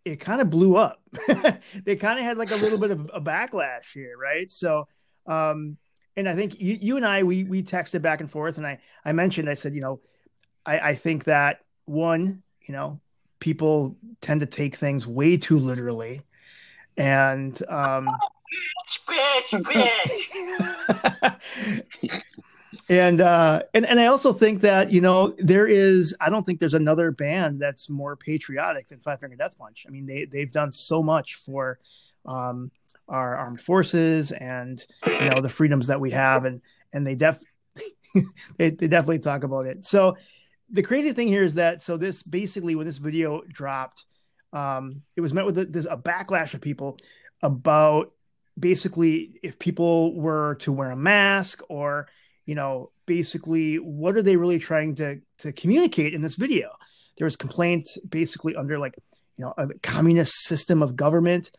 [0.05, 1.03] it kind of blew up.
[1.85, 4.51] they kind of had like a little bit of a backlash here, right?
[4.51, 4.89] So,
[5.27, 5.77] um,
[6.19, 8.81] and I think you, you and I, we we texted back and forth, and I
[9.05, 10.01] I mentioned, I said, you know,
[10.67, 13.01] I, I think that one, you know,
[13.39, 16.23] people tend to take things way too literally.
[16.97, 18.09] And um
[22.89, 26.59] and uh and, and I also think that, you know, there is I don't think
[26.59, 29.87] there's another band that's more patriotic than Five Finger Death Punch.
[29.87, 31.79] I mean, they they've done so much for
[32.27, 32.73] um
[33.09, 36.61] our armed forces and you know the freedoms that we have and
[36.93, 37.39] and they def
[38.59, 39.85] they, they definitely talk about it.
[39.85, 40.17] So
[40.71, 44.05] the crazy thing here is that so this basically when this video dropped,
[44.53, 46.99] um, it was met with a, this a backlash of people
[47.43, 48.13] about
[48.59, 52.09] basically if people were to wear a mask or
[52.47, 56.71] you know basically what are they really trying to to communicate in this video
[57.17, 58.97] there was complaints basically under like
[59.37, 61.53] you know a communist system of government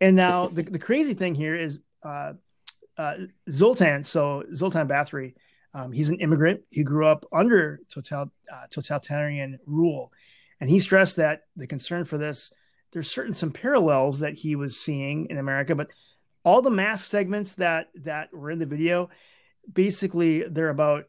[0.00, 2.32] and now the, the crazy thing here is uh,
[2.96, 3.14] uh,
[3.50, 5.34] zoltan so zoltan bathory
[5.72, 6.62] um, he's an immigrant.
[6.70, 10.12] He grew up under total, uh, totalitarian rule.
[10.60, 12.52] And he stressed that the concern for this,
[12.92, 15.88] there's certain some parallels that he was seeing in America, but
[16.42, 19.10] all the mask segments that that were in the video,
[19.72, 21.04] basically they're about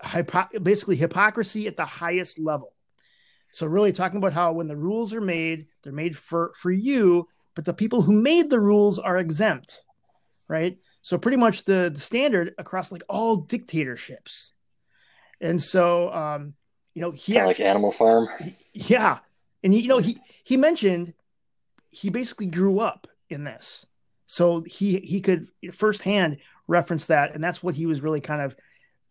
[0.00, 2.74] hypo- basically hypocrisy at the highest level.
[3.52, 7.26] So really talking about how when the rules are made, they're made for for you,
[7.58, 9.82] but the people who made the rules are exempt,
[10.46, 10.78] right?
[11.02, 14.52] So pretty much the, the standard across like all dictatorships.
[15.40, 16.54] And so, um,
[16.94, 18.28] you know, he actually, like Animal Farm.
[18.72, 19.18] Yeah,
[19.64, 21.14] and he, you know, he he mentioned
[21.90, 23.84] he basically grew up in this,
[24.26, 28.54] so he he could firsthand reference that, and that's what he was really kind of,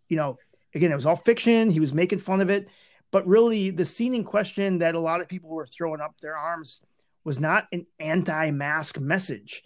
[0.07, 0.37] you know,
[0.73, 1.69] again, it was all fiction.
[1.69, 2.69] He was making fun of it,
[3.11, 6.37] but really, the scene in question that a lot of people were throwing up their
[6.37, 6.79] arms
[7.27, 9.61] was not an anti-mask message,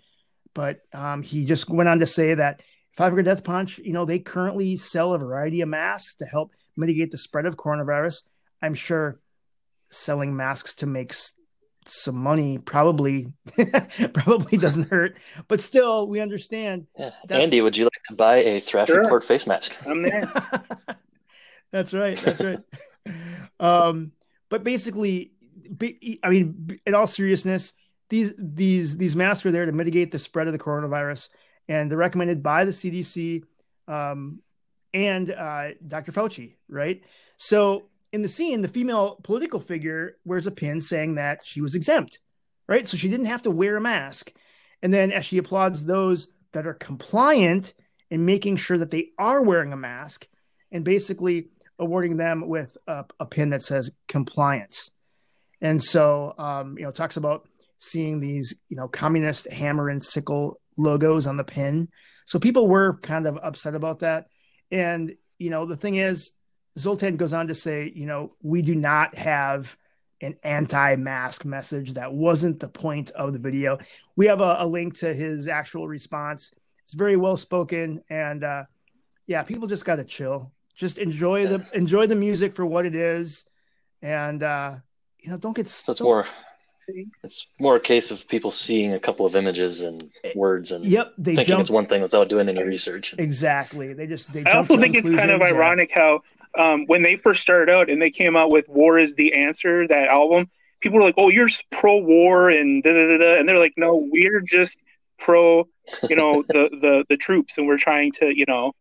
[0.55, 2.63] but um, he just went on to say that
[2.97, 6.53] Five Finger Death Punch, you know, they currently sell a variety of masks to help
[6.75, 8.23] mitigate the spread of coronavirus.
[8.63, 9.19] I'm sure
[9.89, 11.13] selling masks to make
[11.85, 13.31] some money probably
[14.13, 16.87] probably doesn't hurt, but still, we understand.
[16.97, 17.11] Yeah.
[17.29, 19.03] Andy, would you like to buy a Thrash sure.
[19.03, 19.71] Report face mask?
[19.85, 20.31] I'm there.
[21.71, 22.17] that's right.
[22.25, 22.59] That's right.
[23.59, 24.13] um,
[24.49, 25.33] but basically,
[26.23, 27.73] I mean, in all seriousness,
[28.09, 31.29] these these these masks are there to mitigate the spread of the coronavirus,
[31.67, 33.43] and they're recommended by the CDC
[33.87, 34.39] um,
[34.93, 36.11] and uh, Dr.
[36.11, 37.03] Fauci, right?
[37.37, 41.75] So in the scene, the female political figure wears a pin saying that she was
[41.75, 42.19] exempt,
[42.67, 42.87] right?
[42.87, 44.33] So she didn't have to wear a mask.
[44.81, 47.73] And then as she applauds those that are compliant
[48.09, 50.27] in making sure that they are wearing a mask,
[50.71, 54.91] and basically awarding them with a, a pin that says compliance.
[55.61, 57.47] And so, um, you know, talks about
[57.79, 61.89] seeing these, you know, communist hammer and sickle logos on the pin.
[62.25, 64.27] So people were kind of upset about that.
[64.71, 66.31] And, you know, the thing is,
[66.79, 69.75] Zoltan goes on to say, you know, we do not have
[70.21, 71.95] an anti-mask message.
[71.95, 73.79] That wasn't the point of the video.
[74.15, 76.51] We have a, a link to his actual response.
[76.83, 78.63] It's very well spoken, and uh,
[79.25, 80.51] yeah, people just got to chill.
[80.75, 83.45] Just enjoy the enjoy the music for what it is,
[84.01, 84.75] and uh,
[85.21, 85.67] you know, don't get.
[85.67, 86.27] So it's more.
[87.23, 91.13] It's more a case of people seeing a couple of images and words and yep,
[91.17, 91.61] they thinking jump...
[91.61, 93.15] it's one thing without doing any research.
[93.17, 93.93] Exactly.
[93.93, 94.43] They just they.
[94.43, 96.21] I also think it's kind of ironic how
[96.57, 99.87] um, when they first started out and they came out with "War Is the Answer"
[99.87, 100.49] that album,
[100.81, 104.41] people were like, "Oh, you're pro-war," and da da da, and they're like, "No, we're
[104.41, 104.79] just
[105.17, 105.67] pro,
[106.09, 108.73] you know, the the the troops, and we're trying to, you know."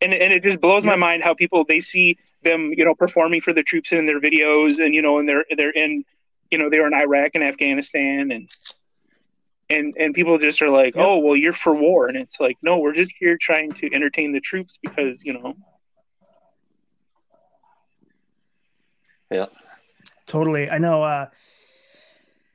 [0.00, 3.40] And, and it just blows my mind how people they see them you know performing
[3.40, 6.04] for the troops in their videos and you know and they're they're in
[6.50, 8.50] you know they were in Iraq and Afghanistan and
[9.70, 11.04] and and people just are like yep.
[11.06, 14.32] oh well you're for war and it's like no we're just here trying to entertain
[14.32, 15.56] the troops because you know
[19.34, 19.46] Yeah.
[20.26, 20.70] Totally.
[20.70, 21.02] I know.
[21.02, 21.26] Uh,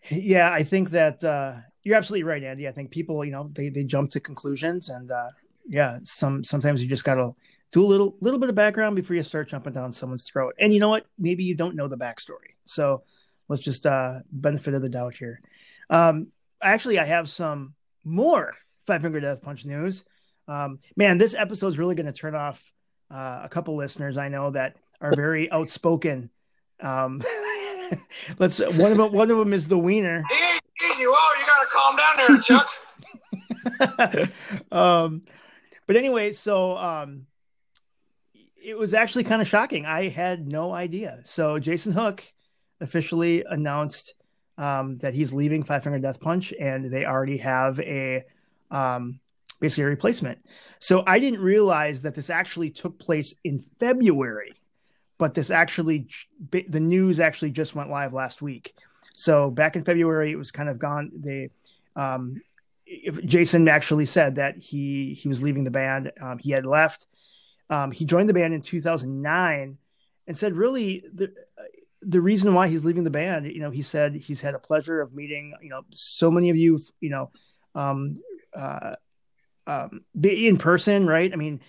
[0.10, 2.68] yeah, I think that uh, you're absolutely right, Andy.
[2.68, 5.28] I think people, you know, they, they jump to conclusions and uh,
[5.70, 7.34] yeah, some, sometimes you just got to
[7.72, 10.56] do a little, little bit of background before you start jumping down someone's throat.
[10.60, 11.06] And you know what?
[11.18, 12.56] Maybe you don't know the backstory.
[12.66, 13.04] So
[13.48, 15.40] let's just uh, benefit of the doubt here.
[15.90, 16.28] Um,
[16.62, 18.56] actually, I have some more
[18.88, 20.04] Five Finger Death Punch news.
[20.48, 22.62] Um, man, this episode is really going to turn off
[23.12, 26.32] uh, a couple listeners I know that are very outspoken
[26.82, 27.22] um,
[28.40, 29.12] let's one of them.
[29.12, 30.24] One of them is the wiener.
[30.82, 31.34] Easy, whoa!
[31.40, 32.42] You gotta calm down there,
[34.18, 34.30] Chuck.
[34.72, 35.22] um,
[35.90, 37.26] but anyway, so um,
[38.64, 39.88] it was actually kind of shocking.
[39.88, 41.22] I had no idea.
[41.26, 42.24] So Jason Hook
[42.80, 44.14] officially announced
[44.60, 48.24] um, that he's leaving Five Finger Death Punch, and they already have a
[48.70, 49.20] um,
[49.60, 50.38] basically a replacement.
[50.78, 54.54] So I didn't realize that this actually took place in February
[55.20, 56.08] but this actually
[56.50, 58.74] the news actually just went live last week.
[59.16, 61.12] So back in February, it was kind of gone.
[61.14, 61.50] They
[61.96, 62.42] um,
[63.26, 66.12] Jason actually said that he he was leaving the band.
[66.22, 67.08] Um, he had left.
[67.70, 69.78] Um, he joined the band in 2009
[70.28, 71.32] and said really the
[72.02, 73.46] the reason why he's leaving the band.
[73.46, 76.58] You know, he said he's had a pleasure of meeting you know so many of
[76.58, 76.80] you.
[77.00, 77.32] You know,
[77.76, 78.16] um,
[78.56, 78.96] uh,
[79.68, 81.32] um, in person, right?
[81.32, 81.62] I mean,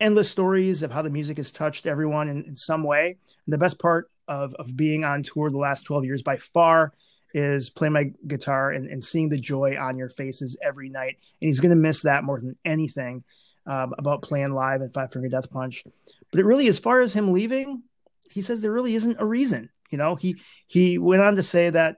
[0.00, 3.16] endless stories of how the music has touched everyone in, in some way.
[3.46, 6.92] And the best part of, of being on tour the last 12 years by far
[7.34, 11.16] is playing my guitar and, and seeing the joy on your faces every night.
[11.40, 13.24] And he's going to miss that more than anything
[13.66, 15.84] um, about playing live at Five Finger Death Punch.
[16.30, 17.82] But it really, as far as him leaving,
[18.30, 19.70] he says there really isn't a reason.
[19.90, 21.96] You know, he he went on to say that,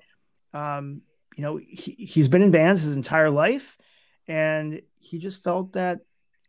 [0.55, 1.03] um,
[1.37, 3.77] you know, he, he's been in bands his entire life,
[4.29, 6.01] and he just felt that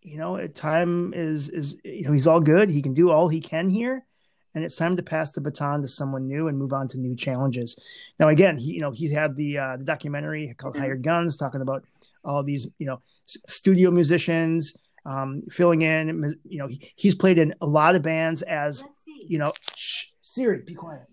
[0.02, 2.70] you know, at time is is you know he's all good.
[2.70, 4.06] He can do all he can here,
[4.54, 7.16] and it's time to pass the baton to someone new and move on to new
[7.16, 7.76] challenges.
[8.20, 10.84] Now, again, he you know he had the uh, the documentary called mm-hmm.
[10.84, 11.84] Hired Guns, talking about
[12.24, 16.40] all these you know studio musicians um, filling in.
[16.48, 19.54] You know, he, he's played in a lot of bands as you know.
[19.76, 21.08] Shh, Siri, be quiet.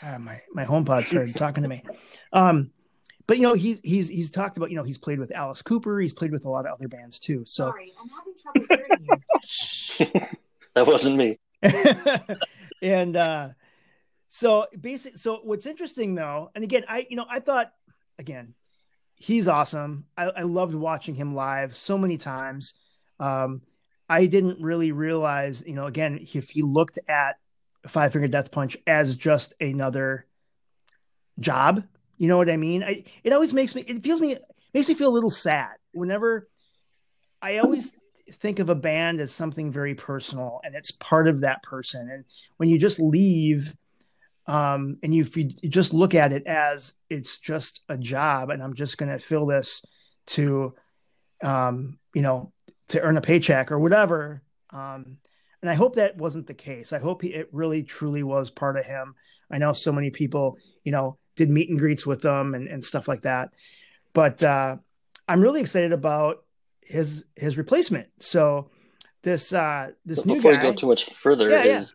[0.00, 1.82] God, my my HomePod started talking to me.
[2.32, 2.70] Um,
[3.26, 6.00] but you know he's he's he's talked about you know he's played with Alice Cooper
[6.00, 10.20] he's played with a lot of other bands too so sorry i'm having trouble hearing
[10.20, 10.28] you
[10.74, 11.38] that wasn't me
[12.82, 13.48] and uh
[14.28, 17.72] so basically, so what's interesting though and again i you know i thought
[18.18, 18.54] again
[19.14, 22.74] he's awesome i, I loved watching him live so many times
[23.20, 23.62] um
[24.08, 27.36] i didn't really realize you know again if he looked at
[27.86, 30.26] Five Finger Death Punch as just another
[31.38, 31.82] job.
[32.16, 32.82] You know what I mean?
[32.84, 33.82] I, it always makes me.
[33.82, 34.36] It feels me
[34.72, 36.48] makes me feel a little sad whenever
[37.40, 37.92] I always
[38.32, 42.10] think of a band as something very personal and it's part of that person.
[42.10, 42.24] And
[42.56, 43.74] when you just leave,
[44.46, 48.74] um, and you, you just look at it as it's just a job, and I'm
[48.74, 49.84] just going to fill this
[50.26, 50.74] to,
[51.42, 52.52] um, you know,
[52.88, 54.42] to earn a paycheck or whatever.
[54.70, 55.18] Um,
[55.60, 56.92] and I hope that wasn't the case.
[56.92, 59.14] I hope he, it really truly was part of him.
[59.50, 62.84] I know so many people, you know, did meet and greets with them and, and
[62.84, 63.50] stuff like that.
[64.12, 64.76] But uh,
[65.28, 66.44] I'm really excited about
[66.86, 68.08] his his replacement.
[68.20, 68.70] So
[69.22, 70.62] this uh, this But new before guy.
[70.62, 71.78] you go too much further, Yeah, yeah.
[71.80, 71.94] is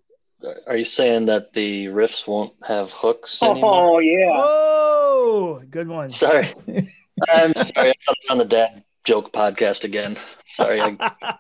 [0.67, 3.95] are you saying that the riffs won't have hooks anymore?
[3.95, 4.29] Oh yeah.
[4.33, 6.11] oh, good one.
[6.11, 6.53] Sorry,
[7.29, 7.89] I'm sorry.
[7.89, 10.17] I thought it was on the dad joke podcast again.
[10.55, 10.95] Sorry, I,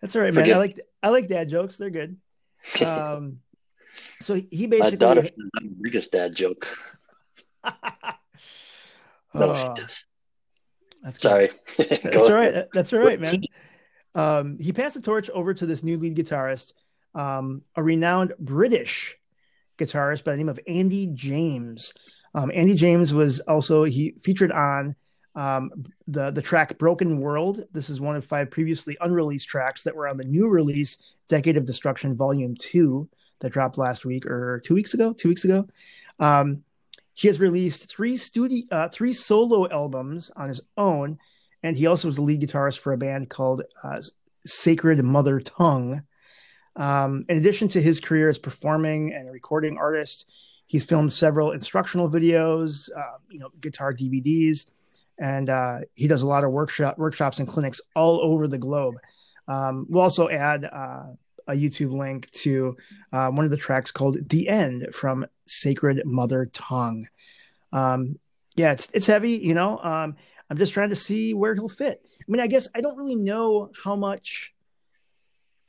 [0.00, 0.44] That's all right, man.
[0.44, 1.76] Forget- I like I like dad jokes.
[1.76, 2.16] They're good.
[2.84, 3.40] Um,
[4.20, 4.98] so he basically.
[4.98, 6.66] daughter says I'm the biggest dad joke.
[7.64, 7.72] No,
[9.34, 10.04] Oh, she does.
[11.02, 11.28] That's good.
[11.28, 11.50] Sorry.
[12.02, 12.66] That's all right.
[12.74, 13.42] That's all right, man.
[14.14, 16.72] Um, he passed the torch over to this new lead guitarist,
[17.14, 19.16] um, a renowned British
[19.78, 21.94] guitarist by the name of Andy James.
[22.34, 24.94] Um, Andy James was also he featured on
[25.34, 25.70] um,
[26.06, 30.08] the the track "Broken World." This is one of five previously unreleased tracks that were
[30.08, 33.08] on the new release "Decade of Destruction" Volume Two
[33.40, 35.12] that dropped last week or two weeks ago.
[35.12, 35.66] Two weeks ago.
[36.18, 36.62] Um,
[37.20, 41.18] he has released three studio, uh, three solo albums on his own,
[41.62, 44.00] and he also was the lead guitarist for a band called uh,
[44.46, 46.02] Sacred Mother Tongue.
[46.76, 50.24] Um, in addition to his career as performing and recording artist,
[50.64, 54.70] he's filmed several instructional videos, uh, you know, guitar DVDs,
[55.18, 58.94] and uh, he does a lot of workshop workshops and clinics all over the globe.
[59.46, 61.08] Um, we'll also add uh,
[61.48, 62.76] a YouTube link to
[63.12, 67.08] uh, one of the tracks called "The End" from Sacred Mother Tongue.
[67.72, 68.16] Um,
[68.56, 69.78] yeah, it's it's heavy, you know.
[69.78, 70.16] Um,
[70.48, 72.04] I'm just trying to see where he'll fit.
[72.04, 74.52] I mean, I guess I don't really know how much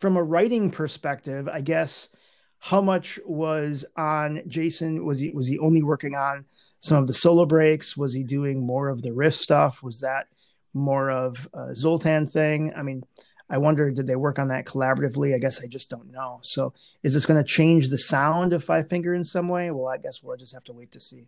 [0.02, 2.10] from a writing perspective, I guess
[2.58, 5.06] how much was on Jason?
[5.06, 6.46] Was he was he only working on
[6.80, 7.96] some of the solo breaks?
[7.96, 9.84] Was he doing more of the riff stuff?
[9.84, 10.28] Was that
[10.74, 12.74] more of a Zoltan thing?
[12.76, 13.04] I mean,
[13.52, 15.36] I wonder did they work on that collaboratively?
[15.36, 16.40] I guess I just don't know.
[16.42, 19.70] So is this going to change the sound of Five Finger in some way?
[19.72, 21.26] Well, I guess we'll just have to wait to see.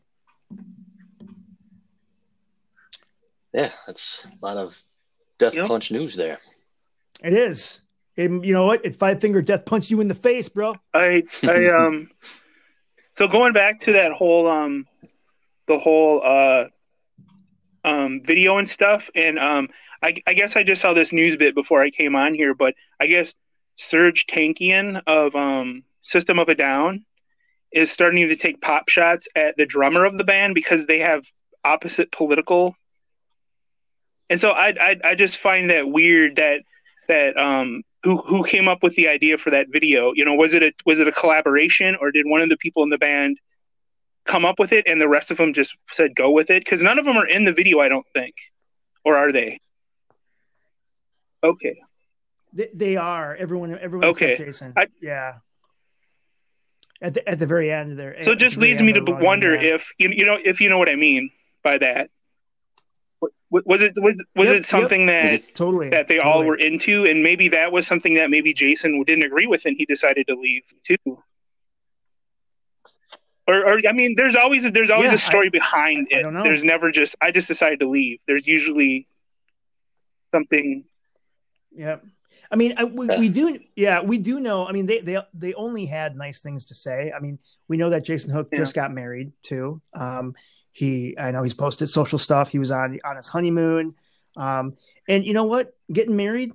[3.54, 4.74] Yeah, that's a lot of
[5.38, 5.68] death Yep.
[5.68, 6.40] punch news there.
[7.22, 7.82] It is.
[8.16, 8.86] And you know what?
[8.86, 10.76] It Five Finger Death punched you in the face, bro.
[10.94, 12.10] I I um
[13.12, 14.88] so going back to that whole um
[15.68, 16.66] the whole uh
[17.84, 19.68] um video and stuff and um
[20.04, 22.76] I, I guess I just saw this news bit before I came on here, but
[23.00, 23.34] I guess
[23.80, 27.06] Serj Tankian of um System of a Down
[27.72, 31.26] is starting to take pop shots at the drummer of the band because they have
[31.64, 32.76] opposite political.
[34.30, 36.62] And so I I, I just find that weird that
[37.08, 40.12] that um who who came up with the idea for that video?
[40.14, 42.84] You know was it a was it a collaboration or did one of the people
[42.84, 43.40] in the band
[44.26, 46.66] come up with it and the rest of them just said go with it?
[46.66, 48.36] Because none of them are in the video i don't think.
[49.06, 49.60] Or are they
[51.44, 51.76] okay
[52.54, 53.36] They, they are.
[53.36, 53.78] Everyone.
[53.80, 54.34] Everyone Okay.
[54.34, 54.74] except Jason.
[54.78, 55.36] I- yeah.
[57.02, 58.16] At the at the very end there.
[58.22, 60.62] so it just leads me to of the run, wonder if you, you know if
[60.62, 61.30] you know what i mean
[61.62, 62.10] by that
[63.52, 67.22] was it was was Yep, it something that totally that they all were into and
[67.22, 70.64] maybe that was something that maybe jason didn't agree with and he decided to leave
[70.88, 70.98] too
[73.48, 76.34] or, or i mean there's always there's always Yeah, a story behind I it don't
[76.34, 76.44] know.
[76.44, 79.08] there's never just i just decided to leave there's usually
[80.32, 80.86] something
[81.76, 81.98] Yeah.
[82.52, 84.68] I mean, I, we, we do, yeah, we do know.
[84.68, 87.12] I mean, they they they only had nice things to say.
[87.16, 88.60] I mean, we know that Jason Hook Yeah.
[88.60, 89.82] just got married too.
[89.94, 90.36] Um,
[90.72, 92.50] he, I know he's posted social stuff.
[92.50, 93.96] He was on on his honeymoon,
[94.38, 94.76] um,
[95.08, 95.76] and you know what?
[95.92, 96.52] Getting married,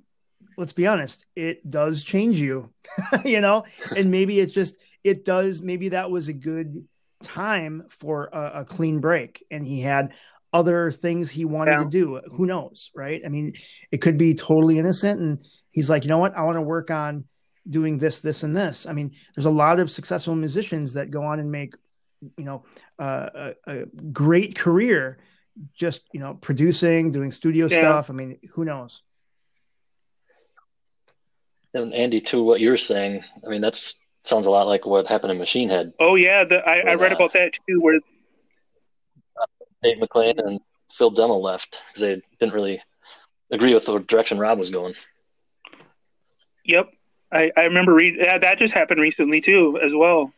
[0.57, 2.71] let's be honest, it does change you,
[3.25, 3.65] you know.
[3.95, 5.61] And maybe it's just it does.
[5.61, 6.85] Maybe that was a good
[7.23, 10.13] time for a, a clean break, and he had
[10.51, 11.83] other things he wanted Yeah.
[11.83, 12.21] to do.
[12.35, 13.21] Who knows, right?
[13.25, 13.53] I mean,
[13.91, 15.39] it could be totally innocent and
[15.71, 17.23] he's like you know what i want to work on
[17.69, 21.21] doing this this and this i mean there's a lot of successful musicians that go
[21.23, 21.75] on and make
[22.37, 22.63] you know
[22.97, 25.19] uh, a, a great career
[25.75, 27.77] just you know producing doing studio Yeah.
[27.77, 29.03] stuff i mean who knows
[31.75, 33.93] And Andy, to what you're saying, I mean, that's
[34.23, 35.93] sounds a lot like what happened in Machine Head.
[35.99, 37.99] oh yeah the, I, I read about that too where
[39.83, 40.59] Dave McClain and
[40.97, 42.81] Phil Demmel left because they didn't really
[43.51, 44.93] agree with the direction Rob was going.
[46.65, 46.89] Yep.
[47.31, 50.33] I, I remember reading yeah, that just happened recently too, as well.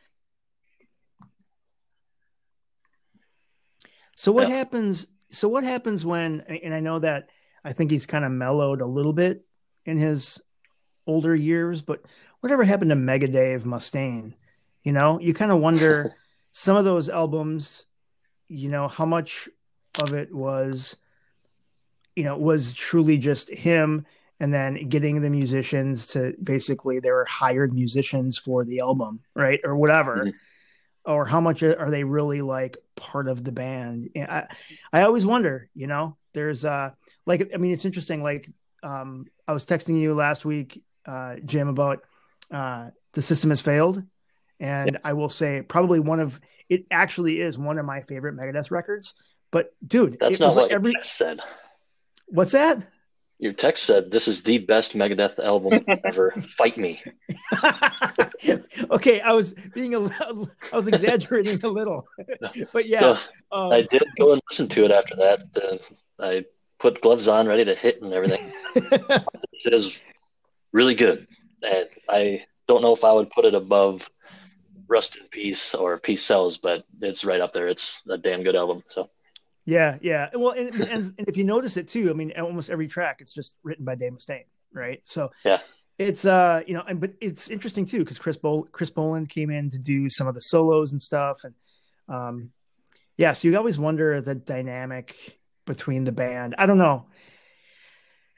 [4.15, 4.55] So what Yeah.
[4.55, 5.07] happens?
[5.31, 6.41] So what happens when?
[6.41, 7.29] And I know that
[7.63, 9.45] I think he's kind of mellowed a little bit
[9.85, 10.41] in his
[11.07, 12.01] older years, but
[12.41, 14.33] whatever happened to Mega Dave Mustaine?
[14.83, 16.15] You know, you kind of wonder
[16.51, 17.85] some of those albums.
[18.51, 19.47] You know, how much
[19.99, 20.97] of it was,
[22.15, 24.05] you know, was truly just him,
[24.39, 29.59] and then getting the musicians to basically they were hired musicians for the album, right,
[29.63, 30.25] or whatever.
[30.25, 30.33] Mhm.
[31.03, 34.09] or how much are they really like part of the band?
[34.15, 34.45] I
[34.93, 36.91] i always wonder you know there's uh
[37.25, 38.47] like i mean it's interesting like
[38.83, 42.03] um i was texting you last week uh jim about
[42.51, 44.03] uh the system has failed
[44.61, 46.39] and i will say probably one of
[46.69, 49.13] it actually is one of my favorite megadeth records
[49.51, 51.41] but dude That's it not what like your every text said.
[52.27, 52.77] what's that
[53.39, 56.31] Your text said this is the best Megadeth album ever.
[56.57, 57.01] Fight me.
[58.91, 59.99] okay i was being a
[60.71, 62.07] i was exaggerating a little
[62.73, 63.17] but yeah So
[63.51, 65.39] um, I did go and listen to it after that.
[65.55, 65.77] Uh,
[66.23, 66.45] I
[66.79, 68.51] put gloves on, ready to hit and everything.
[68.75, 69.97] It is
[70.71, 71.27] really good,
[71.63, 74.01] and I don't know if I would put it above
[74.91, 77.67] Rust in Peace or Peace Sells, but it's right up there.
[77.69, 78.83] It's a damn good album.
[78.89, 79.09] So
[79.65, 80.29] Yeah, yeah.
[80.33, 83.33] Well, and, and, and if you notice it too, I mean, almost every track it's
[83.33, 84.99] just written by Dave Mustaine, right?
[85.05, 85.59] So Yeah.
[85.97, 89.49] it's uh, you know, and but it's interesting too because Chris Bol- Chris Poland came
[89.49, 91.53] in to do some of the solos and stuff, and
[92.09, 92.51] um,
[93.17, 93.31] yeah.
[93.33, 96.55] So you always wonder the dynamic between the band.
[96.57, 97.05] I don't know.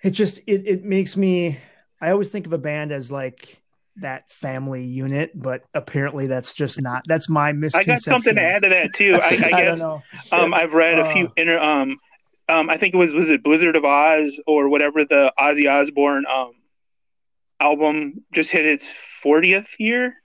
[0.04, 1.58] It just it it makes me.
[2.02, 3.63] I always think of a band as like
[3.98, 7.04] that family unit, but apparently that's just not.
[7.08, 7.92] That's my misconception.
[7.92, 9.16] I got something to add to that too.
[9.22, 10.02] I, I I guess know.
[10.32, 11.32] um, I've read a few Uh.
[11.38, 11.98] inter um,
[12.50, 16.26] um, I think it was was it Blizzard of Oz or whatever the Ozzy Osbourne
[16.32, 16.54] um
[17.60, 18.88] album just hit its
[19.24, 20.16] 40th year.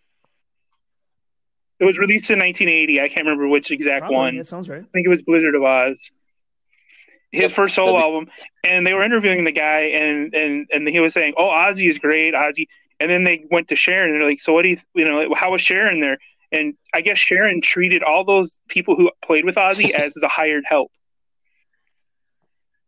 [1.78, 3.00] It was released in 1980.
[3.00, 4.36] I can't remember which exact Probably, one.
[4.38, 4.80] That sounds right.
[4.82, 6.10] I think it was Blizzard of Oz.
[7.30, 8.28] His Yep, first solo album,
[8.64, 11.98] and they were interviewing the guy, and and and he was saying, "Oh, Ozzy is
[11.98, 12.66] great, Ozzy."
[13.01, 15.34] And then they went to Sharon, and they're like, "So what do you, you know,
[15.34, 16.18] how was Sharon there?"
[16.51, 20.64] And I guess Sharon treated all those people who played with Ozzy as the hired
[20.66, 20.90] help.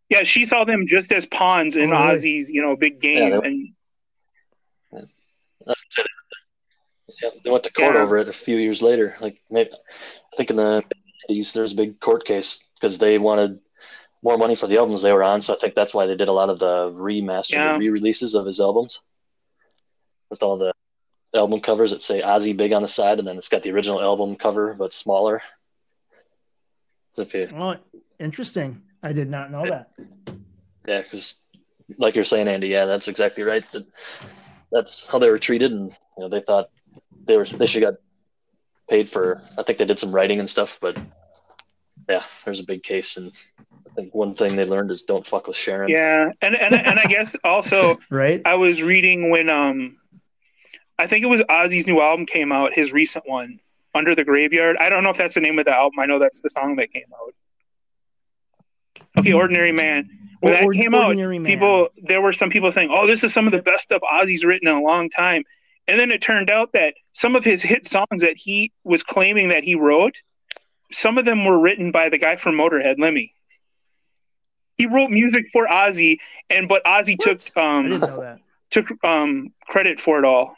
[0.08, 2.18] Yeah, she saw them just as pawns in Oh, really?
[2.18, 3.28] Ozzy's, you know, big game.
[3.32, 3.68] Yeah, they- and.
[7.22, 8.02] Yeah, they went to court Yeah.
[8.02, 9.16] over it a few years later.
[9.20, 9.70] Like maybe,
[10.32, 10.82] I think in the
[11.28, 13.60] 80s there was a big court case because they wanted
[14.22, 15.42] more money for the albums they were on.
[15.42, 17.76] So I think that's why they did a lot of the remastered Yeah.
[17.76, 19.00] re-releases of his albums
[20.30, 20.72] with all the
[21.34, 24.00] album covers that say Ozzy big on the side, and then it's got the original
[24.00, 25.42] album cover but smaller.
[27.14, 27.76] So if you, Oh,
[28.18, 28.82] interesting.
[29.02, 29.90] I did not know that.
[30.86, 31.34] yeah, because
[31.98, 33.64] like you're saying, Andy, yeah, that's exactly right.
[33.72, 33.86] That
[34.70, 36.70] that's how they were treated, and you know they thought
[37.26, 37.94] they were they should got
[38.88, 39.42] paid for.
[39.58, 40.98] I think they did some writing and stuff, but
[42.08, 43.32] yeah, there's a big case, and
[43.88, 45.88] I think one thing they learned is don't fuck with Sharon.
[45.90, 48.42] yeah, and and and I guess also Right?
[48.44, 49.96] I was reading when um
[51.00, 53.58] I think it was Ozzy's new album came out, his recent one,
[53.94, 54.76] Under the Graveyard.
[54.78, 55.98] I don't know if that's the name of the album.
[55.98, 57.34] I know that's the song that came out.
[59.18, 60.08] Okay, Ordinary Man.
[60.40, 61.50] When that came out, Man.
[61.50, 64.44] people there were some people saying, "Oh, this is some of the best stuff Ozzy's
[64.44, 65.44] written in a long time."
[65.88, 69.48] And then it turned out that some of his hit songs that he was claiming
[69.48, 70.14] that he wrote,
[70.92, 73.34] some of them were written by the guy from Motorhead, Lemmy.
[74.76, 77.40] He wrote music for Ozzy, and but Ozzy What?
[77.40, 78.38] took I um didn't know that.
[78.70, 80.56] took um credit for it all.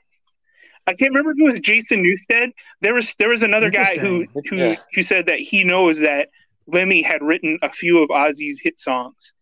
[0.87, 2.53] I can't remember if it was Jason Newsted.
[2.81, 4.77] There was there was another guy who who Yeah.
[4.95, 6.29] who said that he knows that
[6.67, 9.33] Lemmy had written a few of Ozzy's hit songs.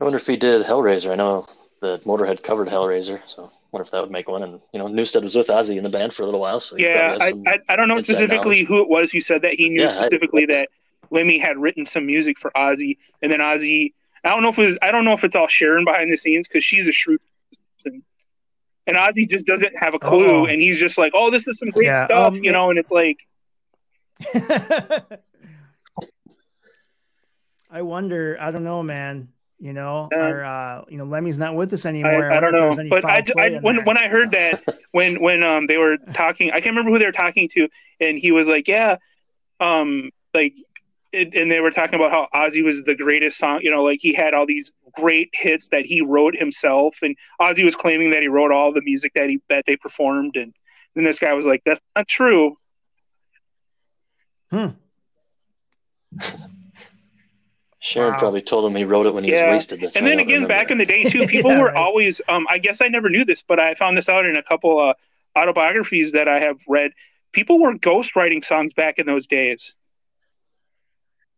[0.00, 1.10] I wonder if he did Hellraiser.
[1.10, 1.46] I know
[1.82, 4.42] that Motorhead covered Hellraiser, so I wonder if that would make one.
[4.42, 6.76] And you know, Newsted was with Ozzy in the band for a little while, so
[6.78, 9.54] Yeah, I, I I don't know specifically who it was who said that.
[9.54, 10.70] He knew Yeah, I- specifically that
[11.10, 13.92] Lemmy had written some music for Ozzy, and then Ozzy.
[14.24, 14.78] I don't know if it was.
[14.82, 17.20] I don't know if it's all Sharon behind the scenes because she's a shrewd
[17.82, 18.02] person,
[18.86, 20.46] and Ozzy just doesn't have a clue, Oh.
[20.46, 22.78] and he's just like, "Oh, this is some great Yeah, stuff," um, you know, and
[22.78, 23.18] it's like,
[27.70, 28.36] I wonder.
[28.40, 29.28] I don't know, man.
[29.58, 30.26] You know, Yeah.
[30.26, 32.32] or uh, you know, Lemmy's not with us I, anymore.
[32.32, 33.86] I don't wonder if know, but I, I when that.
[33.86, 34.62] when I heard that
[34.92, 37.68] when when um they were talking, I can't remember who they were talking to,
[38.00, 38.96] and he was like, "Yeah,
[39.60, 40.54] um, like."
[41.12, 43.98] It, and they were talking about how Ozzy was the greatest song, you know, like
[44.00, 48.22] he had all these great hits that he wrote himself, and Ozzy was claiming that
[48.22, 50.54] he wrote all the music that he that they performed, and
[50.94, 52.56] then this guy was like, "That's not true."
[54.50, 54.68] Hmm.
[57.80, 58.18] Sharon Wow.
[58.20, 59.46] probably told him he wrote it when he Yeah.
[59.46, 59.80] was wasted.
[59.80, 61.76] That's and then don't again, back in the day too, people Yeah, were right.
[61.76, 62.20] always.
[62.28, 64.78] Um, I guess I never knew this, but I found this out in a couple
[64.78, 64.94] uh,
[65.36, 66.92] autobiographies that I have read.
[67.32, 69.74] People were ghostwriting songs back in those days.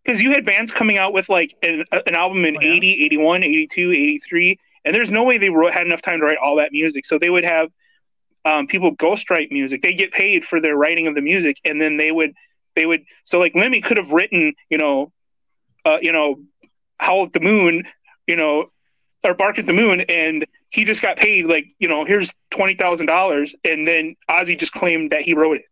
[0.04, 2.72] Because you had bands coming out with like an, an album in Oh, yeah.
[2.72, 6.38] 80, 81, 82, 83, and there's no way they wrote, had enough time to write
[6.38, 7.04] all that music.
[7.04, 7.70] So they would have
[8.44, 9.82] um, people ghostwrite music.
[9.82, 12.34] They get paid for their writing of the music, and then they would
[12.74, 15.12] they would so like Lemmy could have written you know
[15.84, 16.40] uh, you know
[16.98, 17.84] Howl at the Moon
[18.26, 18.70] you know
[19.24, 22.74] or Bark at the Moon, and he just got paid like you know here's twenty
[22.74, 25.64] thousand dollars, and then Ozzy just claimed that he wrote it.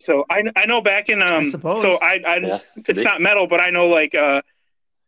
[0.00, 1.82] So I I know back in um suppose.
[1.82, 3.04] so I I Yeah, it's be.
[3.04, 4.42] not metal, but I know like uh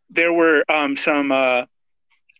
[0.09, 1.65] there were um some uh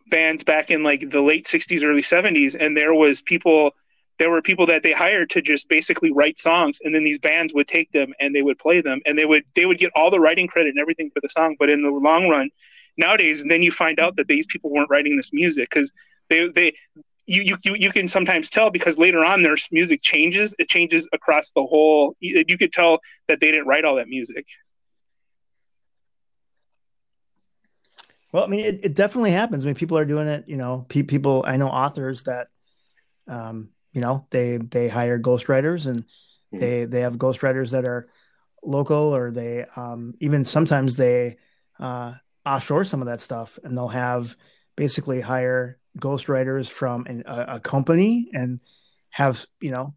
[0.10, 3.72] bands back in like the late '60s, early '70s, and there was people.
[4.20, 7.54] There were people that they hired to just basically write songs, and then these bands
[7.54, 10.10] would take them and they would play them, and they would they would get all
[10.10, 11.56] the writing credit and everything for the song.
[11.60, 12.50] But in the long run,
[12.98, 15.92] nowadays, then you find out that these people weren't writing this music because
[16.30, 16.74] they they
[17.28, 20.56] you, you you you can sometimes tell because later on their music changes.
[20.58, 22.16] It changes across the whole.
[22.20, 24.46] You, you could tell that they didn't write all that music.
[28.32, 29.66] Well, I mean, it, it definitely happens.
[29.66, 30.46] I mean, people are doing it.
[30.48, 31.44] You know, pe- people.
[31.48, 32.48] I know authors that,
[33.28, 36.06] um, you know, they they hire ghostwriters and
[36.54, 36.60] Mhm.
[36.60, 38.08] they they have ghostwriters that are
[38.64, 41.38] local or they um, even sometimes they
[41.80, 42.14] uh,
[42.46, 44.36] offshore some of that stuff and they'll have
[44.76, 48.60] basically hire ghostwriters from an, a, a company and
[49.10, 49.94] have you know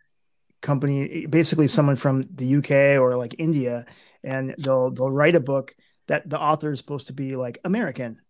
[0.61, 3.87] company basically someone from the UK or like India
[4.23, 5.75] and they'll they'll write a book
[6.09, 8.21] that the author is supposed to be like American.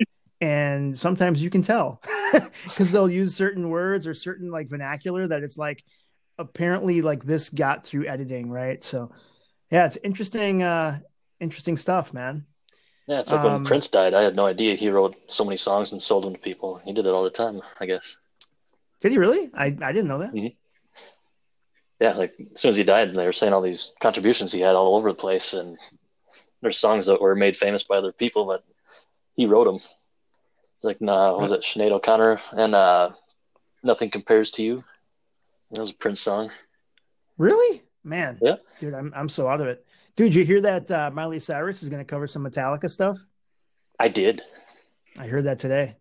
[0.41, 2.01] And sometimes you can tell
[2.65, 5.83] because they'll use certain words or certain like vernacular that it's like
[6.39, 8.83] apparently like this got through editing right?
[8.83, 9.11] So
[9.71, 11.01] yeah it's interesting uh
[11.41, 12.45] interesting stuff man
[13.11, 14.15] Yeah, it's like Um, when Prince died.
[14.15, 16.77] I had no idea he wrote so many songs and sold them to people.
[16.85, 18.17] He did it all the time, I guess.
[19.01, 20.33] did he really i i didn't know that
[21.99, 24.77] Yeah, like as soon as he died, they were saying all these contributions he had
[24.77, 25.77] all over the place, and
[26.63, 28.63] there's songs that were made famous by other people, but
[29.35, 29.77] he wrote them.
[30.77, 33.11] It's like, nah, what was it Sinead O'Connor and uh,
[33.83, 34.85] "Nothing Compares to You"?
[35.73, 36.51] That was a Prince song.
[37.39, 38.57] really man Yeah.
[38.79, 39.85] dude i'm i'm so out of it
[40.17, 43.17] dude you hear that uh miley cyrus is going to cover some metallica stuff
[43.99, 44.43] I did.
[45.19, 45.97] i heard that today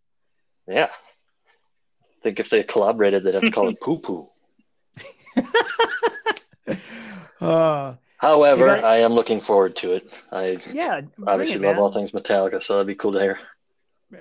[0.68, 0.90] Yeah.
[0.92, 4.28] I think if they collaborated, they'd have to call it "Poo Poo."
[7.42, 10.06] uh However, You I am looking forward to it.
[10.32, 11.82] I yeah obviously it, love man.
[11.82, 13.40] all things Metallica, so that'd be cool to hear.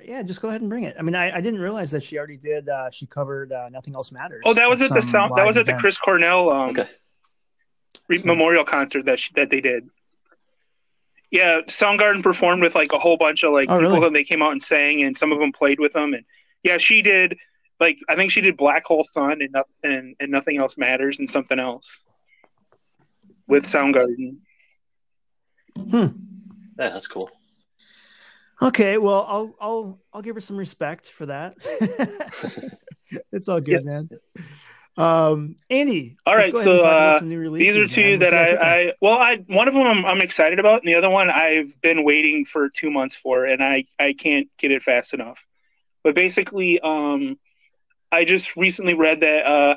[0.05, 2.17] yeah just go ahead and bring it i mean i, I didn't realize that she
[2.19, 5.33] already did uh she covered uh nothing else matters Oh, that was at the sound.
[5.37, 5.75] That was at the.
[5.75, 6.89] Chris Cornell um, Okay.
[8.09, 9.89] Re- So- memorial concert that she, that they did.
[11.31, 14.01] Yeah, Soundgarden performed with like a whole bunch of like Oh, people really?
[14.01, 16.15] that they came out and sang, and some of them played with them.
[16.15, 16.25] And
[16.63, 17.37] yeah, she did
[17.79, 21.19] like I think she did Black Hole Sun and nothing and, and nothing else matters
[21.19, 21.99] and something else
[23.47, 24.37] with Soundgarden.
[25.77, 26.07] Hmm.
[26.79, 27.31] Yeah, that's cool.
[28.63, 31.57] Okay, well, I'll I'll I'll give her some respect for that.
[33.33, 34.09] it's all good, man.
[34.99, 36.39] Um, Andy, all right.
[36.41, 38.19] let's right, go ahead and so, talk about uh, some new These are two man.
[38.19, 38.89] that What you got I.
[38.89, 41.81] I well, I one of them I'm, I'm excited about, and the other one I've
[41.81, 45.45] been waiting for two months for, and I I can't get it fast enough.
[46.03, 47.39] But basically, um,
[48.11, 49.77] I just recently read that uh,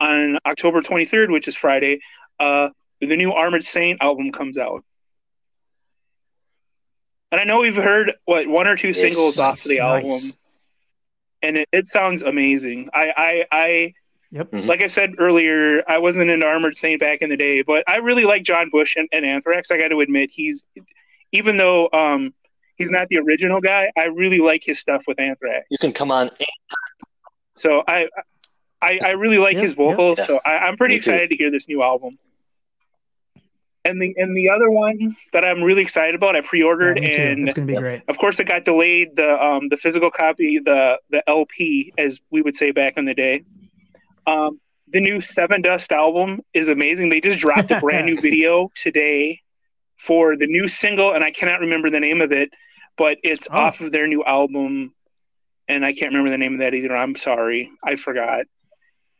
[0.00, 2.00] on October 23rd, which is Friday,
[2.38, 2.68] uh,
[3.00, 4.84] the new Armored Saint album comes out.
[7.32, 9.00] And I know we've heard what one or two Yes.
[9.00, 10.32] singles off of the Nice, album,
[11.42, 12.90] and it, it sounds amazing.
[12.94, 13.94] I I, I
[14.34, 14.50] Yep.
[14.50, 14.66] Mhm.
[14.66, 17.98] like I said earlier, I wasn't into Armored Saint back in the day, but I
[17.98, 19.70] really like John Bush and, and Anthrax.
[19.70, 20.64] I got to admit, he's
[21.30, 22.34] even though um,
[22.74, 25.66] he's not the original guy, I really like his stuff with Anthrax.
[25.70, 26.32] You can come on.
[27.54, 28.08] So I
[28.82, 30.18] I, I really like Yep, his vocals.
[30.18, 30.26] yep.
[30.26, 31.10] So I, I'm pretty Me too.
[31.10, 32.18] excited to hear this new album.
[33.84, 37.22] And the and the other one that I'm really excited about, I pre-ordered, me too.
[37.22, 38.02] and It's gonna be great.
[38.08, 39.14] of course it got delayed.
[39.14, 43.14] The um the physical copy, the the LP, as we would say back in the
[43.14, 43.44] day.
[44.26, 47.08] Um, the new Sevendust album is amazing.
[47.08, 49.40] They just dropped a brand new video today
[49.96, 52.50] for the new single, and I cannot remember the name of it,
[52.96, 53.56] but it's Oh.
[53.56, 54.94] off of their new album,
[55.68, 56.94] and I can't remember the name of that either.
[56.94, 58.44] I'm sorry, I forgot.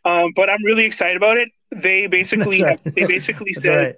[0.05, 1.48] Um, but I'm really excited about it.
[1.70, 2.80] They basically right.
[2.84, 3.96] they basically said right.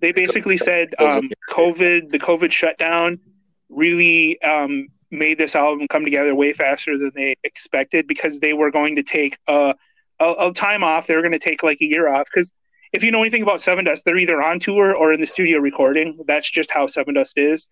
[0.00, 3.20] they basically said um, COVID, the COVID shutdown,
[3.68, 8.70] really um, made this album come together way faster than they expected because they were
[8.70, 9.74] going to take a,
[10.18, 11.06] a, a time off.
[11.06, 12.50] They were going to take like a year off because
[12.92, 16.18] if you know anything about Sevendust, they're either on tour or in the studio recording.
[16.26, 17.68] That's just how Sevendust is.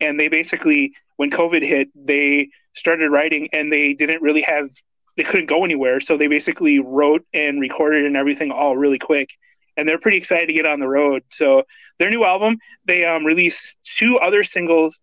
[0.00, 4.70] And they basically, when COVID hit, they started writing and they didn't really have,
[5.16, 6.00] they couldn't go anywhere.
[6.00, 9.30] So they basically wrote and recorded and everything all really quick.
[9.76, 11.22] And they're pretty excited to get on the road.
[11.30, 11.64] So
[11.98, 15.00] their new album, they um, released two other singles.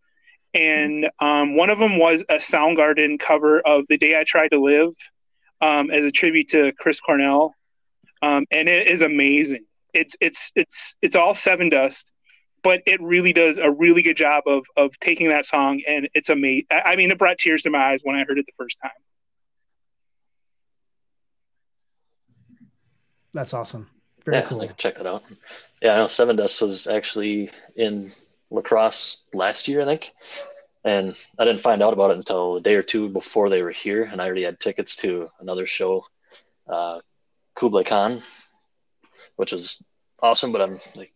[0.53, 4.59] And um, one of them was a Soundgarden cover of The Day I Tried to
[4.59, 4.93] Live
[5.61, 7.55] um, as a tribute to Chris Cornell
[8.21, 9.65] um, and it is amazing.
[9.93, 12.05] It's it's it's it's all Sevendust,
[12.63, 16.29] but it really does a really good job of of taking that song, and it's
[16.29, 16.67] amazing.
[16.69, 18.91] I mean, it brought tears to my eyes when I heard it the first time.
[23.33, 23.89] That's awesome.
[24.25, 24.67] Very yeah, cool.
[24.77, 25.23] check that out.
[25.81, 28.11] Yeah, I know Sevendust was actually in
[28.51, 30.11] La Crosse last year, I think.
[30.83, 33.71] And I didn't find out about it until a day or two before they were
[33.71, 36.05] here, and I already had tickets to another show
[36.67, 36.99] uh,
[37.55, 38.23] Kublai Khan,
[39.35, 39.83] which was
[40.21, 40.51] awesome.
[40.51, 41.11] But I'm like,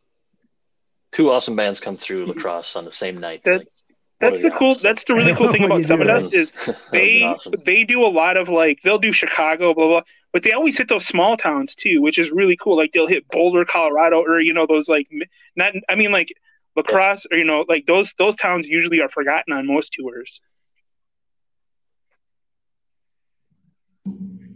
[1.13, 3.41] two awesome bands come through La Crosse on the same night.
[3.45, 4.75] That's like, that's the cool.
[4.75, 6.51] That's the really cool thing about Sevendust is
[6.91, 7.53] they awesome.
[7.65, 10.89] they do a lot of like they'll do Chicago, blah blah, but they always hit
[10.89, 12.75] those small towns too, which is really cool.
[12.75, 15.07] Like they'll hit Boulder, Colorado, or you know those like
[15.55, 15.73] not.
[15.89, 16.33] I mean like
[16.75, 20.39] La Crosse, or you know like those those towns usually are forgotten on most tours.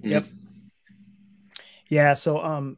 [0.01, 0.25] Yep.
[1.89, 2.13] Yeah.
[2.13, 2.77] So, um,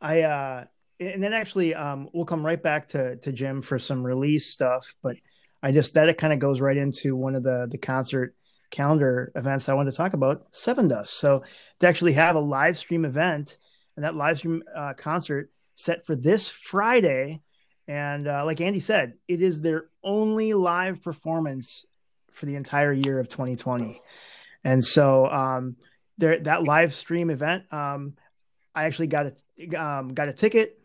[0.00, 0.64] I, uh,
[1.00, 4.94] and then actually, um, we'll come right back to, to Jim for some release stuff,
[5.02, 5.16] but
[5.62, 8.34] I just, that it kind of goes right into one of the, the concert
[8.70, 11.42] calendar events I wanted to talk about, Sevendust So
[11.78, 13.58] they actually have a live stream event
[13.96, 17.40] and that live stream uh, concert set for this Friday.
[17.88, 21.86] And uh, like Andy said, it is their only live performance
[22.32, 24.00] for the entire year of 2020.
[24.62, 25.76] And so um,
[26.18, 28.14] there, that live stream event, um,
[28.74, 30.78] I actually got a um, got a ticket.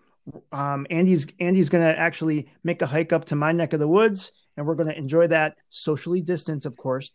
[0.54, 3.88] Um, Andy's Andy's going to actually make a hike up to my neck of the
[3.88, 7.12] woods, and we're going to enjoy that socially distant, of course.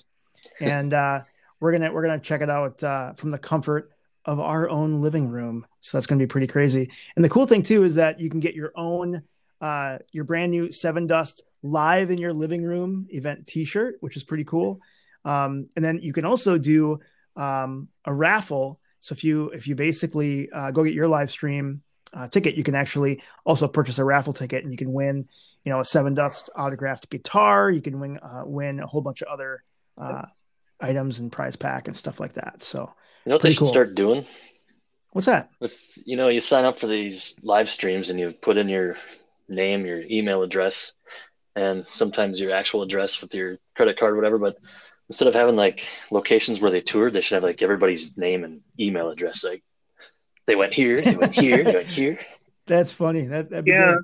[0.61, 1.23] And uh,
[1.59, 3.91] we're gonna we're gonna check it out uh, from the comfort
[4.25, 5.67] of our own living room.
[5.81, 6.91] So that's going to be pretty crazy.
[7.17, 9.23] And the cool thing too is that you can get your own
[9.61, 14.45] uh, your brand new Sevendust live in your living room event T-shirt, which is pretty
[14.45, 14.81] cool.
[15.25, 17.01] Um, and then you can also do
[17.37, 21.83] um, a raffle so if you if you basically uh, go get your live stream
[22.13, 25.29] uh, ticket, you can actually also purchase a raffle ticket, and you can win,
[25.65, 27.71] you know, a Sevendust autographed guitar.
[27.71, 29.63] You can win uh, win a whole bunch of other
[29.97, 30.23] uh,
[30.81, 32.63] items and prize pack and stuff like that.
[32.63, 32.93] So
[33.25, 33.69] you know what they should cool.
[33.69, 34.27] start doing?
[35.13, 35.51] What's that?
[35.61, 38.97] If you know you sign up for these live streams and you put in your
[39.49, 40.93] name, your email address,
[41.57, 44.57] and sometimes your actual address with your credit card, whatever, but
[45.09, 48.61] instead of having like locations where they toured, they should have like everybody's name and
[48.79, 49.43] email address.
[49.45, 49.63] Like
[50.47, 52.19] they went here, they went here, they went here.
[52.67, 53.27] That's funny.
[53.27, 53.95] That yeah.
[53.95, 53.99] Good.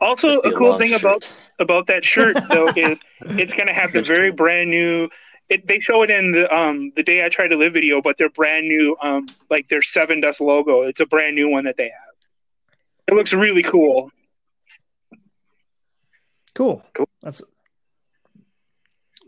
[0.00, 1.00] Also, a, a cool thing shirt.
[1.00, 1.28] about
[1.58, 5.08] about that shirt though is it's going to have the very brand new.
[5.48, 8.18] It, they show it in the um the day I tried to live video, but
[8.18, 10.82] their brand new um like their Sevendust logo.
[10.82, 12.14] It's a brand new one that they have.
[13.08, 14.10] It looks really cool.
[16.54, 16.84] Cool.
[16.94, 17.08] Cool.
[17.22, 17.42] That's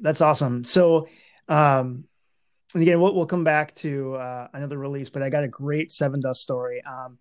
[0.00, 0.64] that's awesome.
[0.64, 1.08] So,
[1.48, 2.04] um,
[2.74, 5.90] and again, we'll, we'll come back to uh, another release, but I got a great
[5.90, 6.82] Sevendust story.
[6.84, 7.18] Um,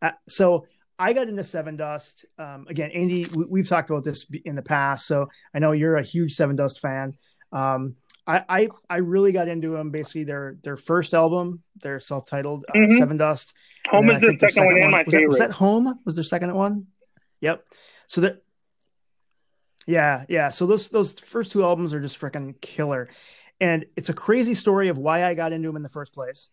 [0.00, 0.66] uh, so
[0.98, 2.24] I got into Sevendust.
[2.38, 5.96] Um, again, Andy, we, have talked about this in the past, so I know you're
[5.96, 7.14] a huge Sevendust fan.
[7.52, 7.96] Um,
[8.26, 9.90] I, I, I really got into them.
[9.90, 13.02] Basically, their their first album, their self titled uh, mm-hmm.
[13.02, 13.52] Sevendust.
[13.88, 15.24] Home is the second, second, one, and my was favorite.
[15.24, 16.00] That, was that Home?
[16.06, 16.86] Was their second one?
[17.42, 17.64] Yep.
[18.06, 18.43] So that
[19.86, 20.50] yeah, yeah.
[20.50, 23.08] So those those first two albums are just freaking killer,
[23.60, 26.48] and it's a crazy story of why I got into them in the first place,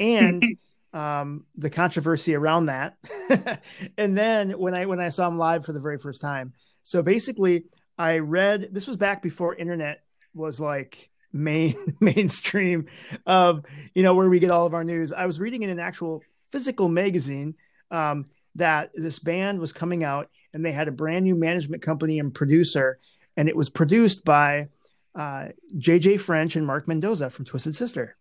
[0.00, 0.44] and
[0.92, 2.96] um, the controversy around that.
[3.98, 6.52] and then when I when I saw them live for the very first time,
[6.82, 7.64] so basically
[7.98, 10.02] I read this was back before internet
[10.34, 12.86] was like main mainstream
[13.26, 13.64] of
[13.94, 15.12] you know where we get all of our news.
[15.12, 17.54] I was reading in an actual physical magazine
[17.90, 18.26] um,
[18.56, 22.34] that this band was coming out and they had a brand new management company and
[22.34, 22.98] producer,
[23.36, 24.68] and it was produced by
[25.14, 28.16] uh, JJ French and Mark Mendoza from Twisted Sister.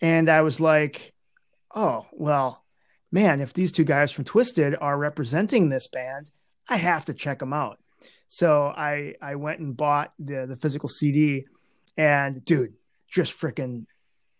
[0.00, 1.12] And I was like,
[1.74, 2.64] oh, well,
[3.10, 6.30] man, if these two guys from Twisted are representing this band,
[6.68, 7.78] I have to check them out.
[8.28, 11.46] So I I went and bought the the physical CD,
[11.96, 12.74] and dude,
[13.08, 13.86] just freaking,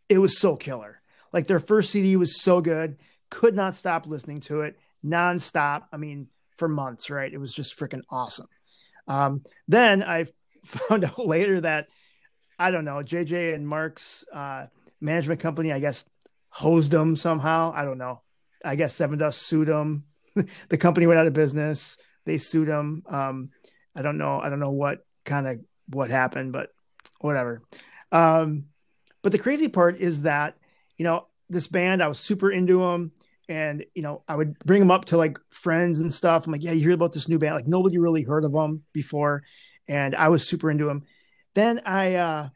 [0.08, 1.00] it was so killer.
[1.32, 2.98] Like their first CD was so good,
[3.30, 5.84] could not stop listening to it nonstop.
[5.92, 7.32] I mean, for months, right?
[7.32, 8.48] It was just freaking awesome.
[9.06, 10.26] Um, then I
[10.64, 11.88] found out later that
[12.58, 14.66] I don't know, JJ and Mark's uh,
[15.00, 16.04] management company, I guess,
[16.50, 17.72] hosed them somehow.
[17.74, 18.20] I don't know.
[18.64, 20.04] I guess Sevendust sued them
[20.68, 21.98] the company went out of business.
[22.24, 23.02] They sued them.
[23.08, 23.50] Um,
[23.94, 24.40] I don't know.
[24.40, 26.70] I don't know what kind of what happened, but
[27.20, 27.62] whatever.
[28.12, 28.66] Um,
[29.22, 30.56] but the crazy part is that
[30.96, 33.12] you know this band, I was super into them,
[33.48, 36.46] and you know I would bring them up to like friends and stuff.
[36.46, 37.54] I'm like, yeah, you hear about this new band?
[37.54, 39.42] Like nobody really heard of them before,
[39.86, 41.04] and I was super into them.
[41.54, 42.48] Then I uh,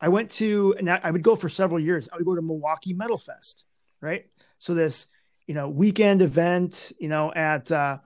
[0.00, 2.08] I went to and I would go for several years.
[2.12, 3.64] I would go to Milwaukee Metal Fest,
[4.00, 4.26] right?
[4.58, 5.06] So this
[5.46, 7.98] you know weekend event, you know at uh,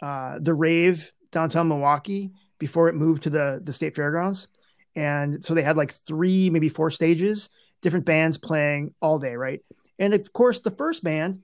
[0.00, 4.46] uh, the Rave downtown Milwaukee before it moved to the the state fairgrounds,
[4.94, 7.48] and so they had like three maybe four stages,
[7.82, 9.60] different bands playing all day, right?
[9.98, 11.42] And of course, the first band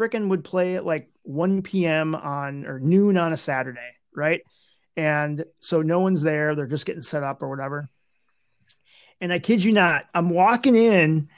[0.00, 2.14] frickin' would play at like 1 p.m.
[2.14, 3.80] on or noon on a Saturday,
[4.14, 4.42] right?
[4.96, 7.88] And so no one's there; they're just getting set up or whatever
[9.20, 11.28] and I kid you not, I'm walking in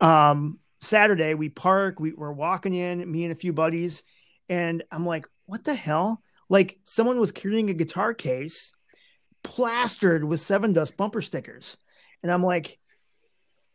[0.00, 1.34] um, Saturday.
[1.34, 4.02] We park, we, we're walking in, me and a few buddies,
[4.48, 6.22] and I'm like, what the hell?
[6.48, 8.72] Like someone was carrying a guitar case
[9.42, 11.76] plastered with Sevendust bumper stickers.
[12.22, 12.78] And I'm like,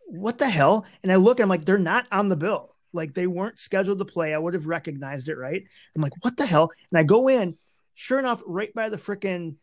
[0.06, 0.86] what the hell?
[1.02, 2.75] And I look, I'm like, they're not on the bill.
[2.96, 4.34] Like they weren't scheduled to play.
[4.34, 5.64] I would have recognized it, right?
[5.96, 6.72] I'm like, what the hell?
[6.92, 7.58] And I go in,
[7.94, 9.56] sure enough, right by the freaking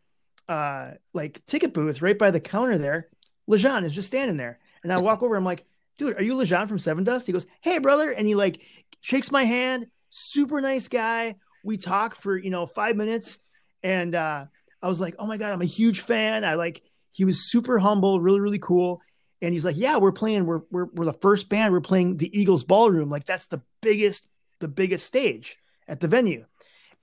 [0.49, 3.09] uh like ticket booth, right by the counter there,
[3.49, 4.59] Lajon is just standing there.
[4.83, 5.65] And I walk over, I'm like,
[5.97, 7.25] dude, are you Lajon from Sevendust?
[7.25, 8.11] He goes, Hey, brother.
[8.11, 8.61] And he like
[9.01, 11.35] shakes my hand, super nice guy.
[11.63, 13.39] We talk for, you know, five minutes.
[13.81, 14.45] And uh,
[14.81, 16.43] I was like, Oh my God, I'm a huge fan.
[16.43, 16.81] I like,
[17.11, 19.01] he was super humble, really, really cool.
[19.43, 22.39] And he's like, Yeah, we're playing, we're, we're, we're the first band, we're playing the
[22.39, 23.09] Eagles ballroom.
[23.09, 24.25] Like, that's the biggest,
[24.59, 26.45] the biggest stage at the venue.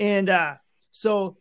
[0.01, 0.55] And uh,
[0.91, 1.37] so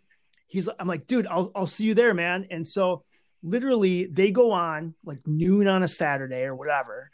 [0.47, 2.47] he's, I'm like, dude, I'll, I'll see you there, man.
[2.51, 3.05] And so
[3.41, 7.09] literally they go on like noon on a Saturday or whatever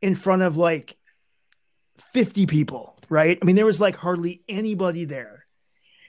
[0.00, 0.96] in front of like
[2.12, 3.36] 50 people, right?
[3.40, 5.43] I mean, there was like hardly anybody there.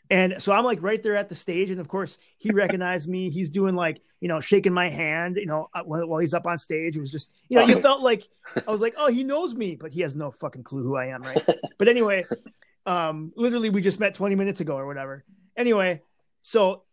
[0.09, 1.69] And so I'm like right there at the stage.
[1.71, 3.29] And of course, he recognized me.
[3.29, 6.59] He's doing like, you know, shaking my hand, you know, uh, while he's up on
[6.59, 6.95] stage.
[6.95, 8.27] It was just, you know, you felt like
[8.67, 11.07] I was like, oh, he knows me, but he has no fucking clue who I
[11.07, 11.43] am, right?
[11.77, 12.25] But anyway,
[12.85, 15.23] um, literally, we just met 20 minutes ago or whatever.
[15.57, 16.01] Anyway,
[16.41, 16.83] so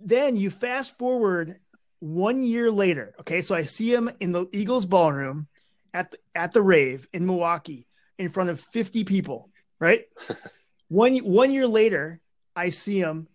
[0.00, 1.58] then you fast forward
[2.00, 5.48] one year later, okay, so I see him in the Eagles ballroom
[5.92, 7.86] at the, at the rave in Milwaukee
[8.18, 10.04] in front of 50 people, right?
[10.88, 12.20] one one year later,
[12.54, 13.28] I see him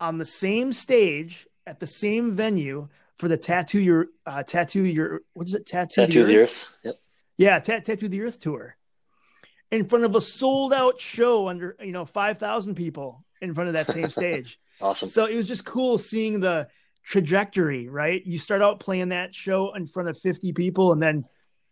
[0.00, 5.22] on the same stage at the same venue for the tattoo your uh, tattoo your
[5.32, 6.36] what is it tattoo, tattoo the, earth?
[6.36, 6.54] the earth?
[6.84, 7.00] Yep.
[7.36, 8.76] Yeah, tattoo the earth tour
[9.70, 13.74] in front of a sold out show under you know 5,000 people in front of
[13.74, 14.58] that same stage.
[14.80, 15.08] awesome.
[15.08, 16.68] So it was just cool seeing the
[17.04, 18.24] trajectory, right?
[18.24, 21.24] You start out playing that show in front of 50 people and then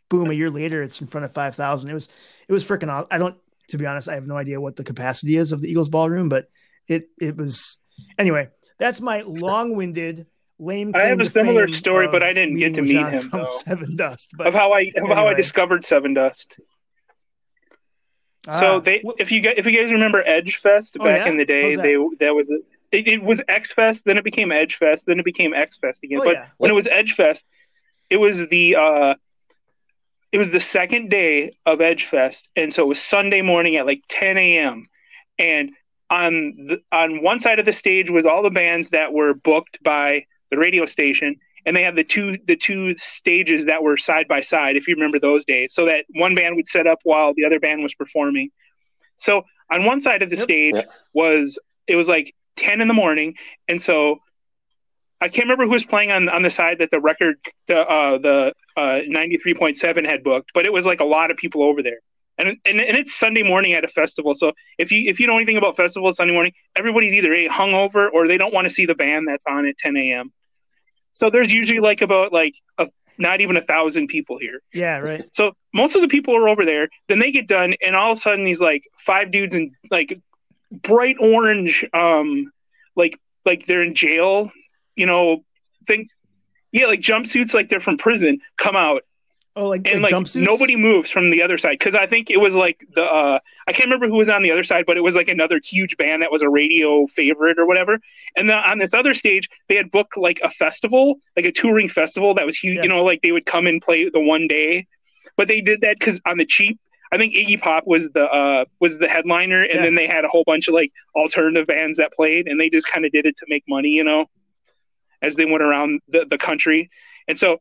[0.09, 1.91] boom, a year later it's in front of 5,000.
[1.91, 2.09] It was,
[2.49, 3.09] it was freaking awesome.
[3.11, 3.37] I don't,
[3.69, 6.29] to be honest, I have no idea what the capacity is of the Eagles ballroom,
[6.29, 6.47] but
[6.89, 7.79] it, it was,
[8.19, 8.49] anyway,
[8.79, 10.27] that's my long winded,
[10.59, 10.93] lame.
[10.95, 13.59] I have a similar story, but I didn't get to meet him from though.
[13.67, 14.29] Sevendust.
[14.37, 15.15] But of how I, of anyway.
[15.15, 16.59] how I discovered Sevendust.
[18.45, 21.33] So ah, they, if you get, if you guys remember Edge Fest oh, back yeah?
[21.33, 22.59] in the day, they that was a,
[22.93, 26.05] it, it, was X Fest, then it became Edge Fest, then it became X Fest
[26.05, 26.21] again.
[26.21, 26.47] Oh, but yeah.
[26.59, 27.45] when it was Edge Fest,
[28.09, 29.15] it was the uh,
[30.37, 33.87] it was the second day of Edge Fest, and so it was Sunday morning at
[33.87, 34.87] like 10 a.m.
[35.39, 35.71] And
[36.11, 39.83] on the, on one side of the stage was all the bands that were booked
[39.83, 44.29] by the radio station, and they had the two the two stages that were side
[44.29, 47.33] by side, if you remember those days, so that one band would set up while
[47.33, 48.51] the other band was performing.
[49.17, 50.45] So on one side of the yep.
[50.45, 50.85] stage
[51.15, 53.37] was it was like 10 in the morning.
[53.69, 54.19] And so
[55.21, 57.37] I can't remember who was playing on, on the side that the record,
[57.67, 61.63] the, uh, the uh, 93.7 had booked, but it was like a lot of people
[61.63, 61.99] over there.
[62.39, 64.35] And, and, and it's Sunday morning at a festival.
[64.35, 68.11] So if you if you know anything about festivals Sunday morning, everybody's either a hungover
[68.13, 70.33] or they don't want to see the band that's on at 10 a.m.
[71.15, 74.61] So there's usually like about like a, not even a thousand people here.
[74.75, 75.25] Yeah, right.
[75.33, 76.91] So most of the people are over there.
[77.09, 80.21] Then they get done, and all of a sudden these like five dudes in like
[80.71, 82.53] bright orange, um,
[82.95, 84.51] like like they're in jail,
[84.97, 85.45] you know,
[85.87, 86.15] things.
[86.73, 89.03] Yeah, like jumpsuits, like they're from prison, come out.
[89.55, 92.37] Oh, like and like, like nobody moves from the other side because I think it
[92.37, 95.01] was like the uh, I can't remember who was on the other side, but it
[95.01, 97.99] was like another huge band that was a radio favorite or whatever.
[98.37, 101.89] And then on this other stage, they had booked like a festival, like a touring
[101.89, 102.77] festival that was huge.
[102.77, 102.83] Yeah.
[102.83, 104.87] You know, like they would come and play the one day,
[105.39, 106.79] but they did that because on the cheap
[107.13, 109.83] I think Iggy Pop was the uh, was the headliner, and yeah.
[109.83, 112.87] then they had a whole bunch of like alternative bands that played, and they just
[112.89, 114.27] kind of did it to make money, you know,
[115.27, 116.91] as they went around the, the country.
[117.29, 117.59] And so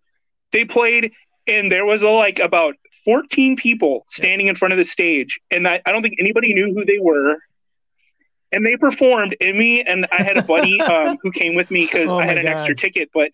[0.52, 1.12] they played,
[1.48, 5.68] and there was a, like about 14 people standing in front of the stage, and
[5.68, 7.38] I, I don't think anybody knew who they were.
[8.52, 9.36] and they performed.
[9.42, 12.26] And me and I had a buddy um, who came with me because Oh I
[12.26, 12.52] had an God.
[12.52, 13.32] extra ticket, but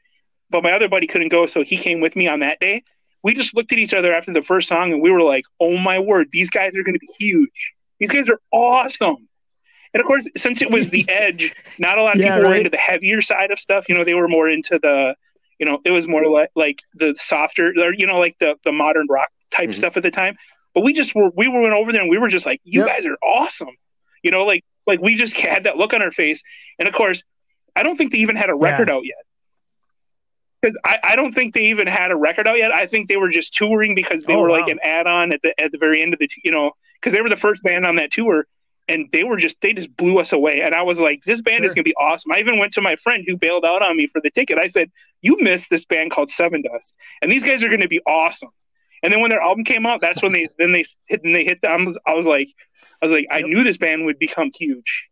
[0.50, 2.84] but my other buddy couldn't go, so he came with me on that day.
[3.24, 5.78] We just looked at each other after the first song, and we were like, "Oh
[5.78, 7.74] my word, these guys are going to be huge.
[8.00, 9.28] These guys are awesome."
[9.94, 12.56] And of course, since it was the Edge, not a lot of Yeah, people were
[12.56, 13.90] into the heavier side of stuff.
[13.90, 15.16] You know, they were more into the,
[15.60, 18.72] you know, it was more like like the softer, or, you know, like the the
[18.72, 19.74] modern rock type Mhm.
[19.74, 20.36] stuff at the time.
[20.74, 22.88] But we just were we went over there and we were just like, "You Yep.
[22.88, 23.76] guys are awesome."
[24.24, 26.42] You know, like like we just had that look on our face.
[26.80, 27.24] And of course,
[27.76, 29.18] I don't think they even had a record out yet.
[30.62, 32.72] Because I, I don't think they even had a record out yet.
[32.72, 35.60] I think they were just touring because they Oh, were like an add-on at the
[35.60, 37.86] at the very end of the t- you know because they were the first band
[37.86, 38.46] on that tour
[38.88, 41.64] and they were just they just blew us away and I was like this band
[41.66, 42.32] is gonna be awesome.
[42.32, 44.58] I even went to my friend who bailed out on me for the ticket.
[44.58, 48.50] I said you missed this band called Sevendust and these guys are gonna be awesome.
[49.04, 51.44] And then when their album came out, that's when they then they hit and they
[51.44, 51.60] hit.
[51.62, 52.50] The, I was like
[53.02, 55.10] I was like I knew this band would become huge.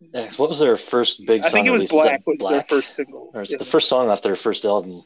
[0.00, 1.50] Yeah, 'cause what was their first big I song?
[1.52, 1.90] think it was release?
[1.90, 3.30] Black that was their first single.
[3.34, 3.58] Or it's Yeah.
[3.58, 5.02] the first song off their first album.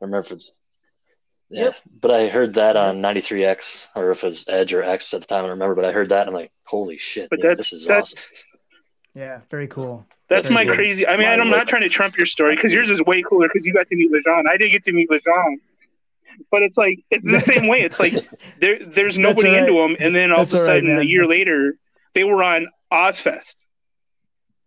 [0.00, 0.50] I remember if it's.
[1.54, 1.74] Yeah, Yep.
[2.00, 3.58] but I heard that on 93X,
[3.94, 5.74] or if it was Edge or X at the time, I don't remember.
[5.74, 8.12] But I heard that and I'm like, holy shit, But yeah, that's this is that's
[8.12, 8.58] awesome.
[9.14, 10.04] Yeah, very cool.
[10.28, 10.74] That's Very my cool.
[10.74, 11.06] crazy.
[11.06, 13.22] I mean, Why I'm would- not trying to trump your story because yours is way
[13.22, 14.48] cooler because you got to meet Lajon.
[14.48, 15.56] I didn't get to meet Lajon,
[16.50, 17.82] but it's like it's the same way.
[17.82, 18.14] It's like
[18.60, 19.68] there, there's nobody all right.
[19.68, 21.76] into them, and then all That's of a all right, sudden, a year later,
[22.14, 23.54] they were on Ozzfest,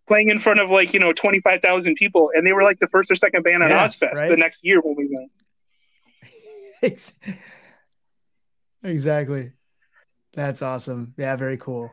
[0.06, 3.10] playing in front of like you know 25,000 people, and they were like the first
[3.10, 4.30] or second band on Yeah, Ozzfest right.
[4.30, 5.30] the next year when we went.
[6.82, 7.12] Ex-
[8.82, 9.52] exactly.
[10.34, 11.14] That's awesome.
[11.16, 11.90] Yeah, very cool.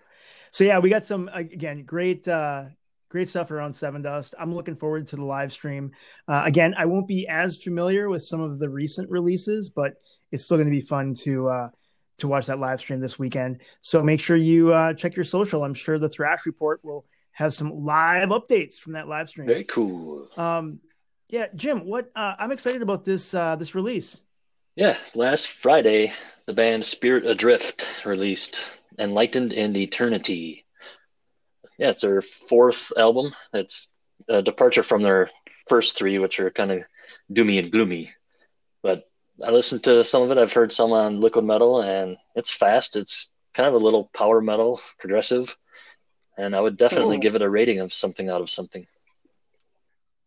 [0.51, 2.65] So yeah, we got some again great uh
[3.09, 4.33] great stuff around Sevendust.
[4.38, 5.91] I'm looking forward to the live stream.
[6.27, 9.93] Uh, again, I won't be as familiar with some of the recent releases, but
[10.31, 11.69] it's still going to be fun to uh
[12.17, 13.61] to watch that live stream this weekend.
[13.81, 15.63] So make sure you uh check your social.
[15.63, 19.47] I'm sure the Thrash Report will have some live updates from that live stream.
[19.47, 20.29] Very cool.
[20.38, 20.79] Um
[21.27, 24.17] yeah, Jim, what uh, I'm excited about this uh this release.
[24.76, 26.13] Yeah, last Friday,
[26.47, 28.59] the band Spirit Adrift released
[28.99, 30.65] Enlightened in Eternity.
[31.78, 33.34] Yeah, it's their fourth album.
[33.53, 33.88] It's
[34.28, 35.30] a departure from their
[35.67, 36.80] first three, which are kind of
[37.32, 38.11] doomy and gloomy.
[38.84, 39.09] But
[39.45, 40.38] I listened to some of it.
[40.38, 42.95] I've heard some on Liquid Metal, and it's fast.
[42.95, 45.55] It's kind of a little power metal, progressive.
[46.38, 47.21] And I would definitely Cool.
[47.21, 48.86] give it a rating of something out of something.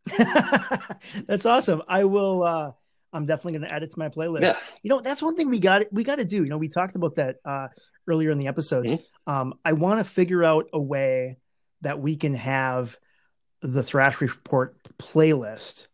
[1.27, 1.83] that's awesome.
[1.87, 2.73] I will uh
[3.13, 4.43] I'm definitely going to add it to my playlist.
[4.43, 4.57] Yeah.
[4.83, 6.37] You know, that's one thing we got we got to do.
[6.43, 7.69] You know, we talked about that uh
[8.07, 8.93] earlier in the episodes.
[8.93, 9.03] Mhm.
[9.27, 11.39] Um I want to figure out a way
[11.83, 12.97] that we can have
[13.61, 15.87] the Thrash Report playlist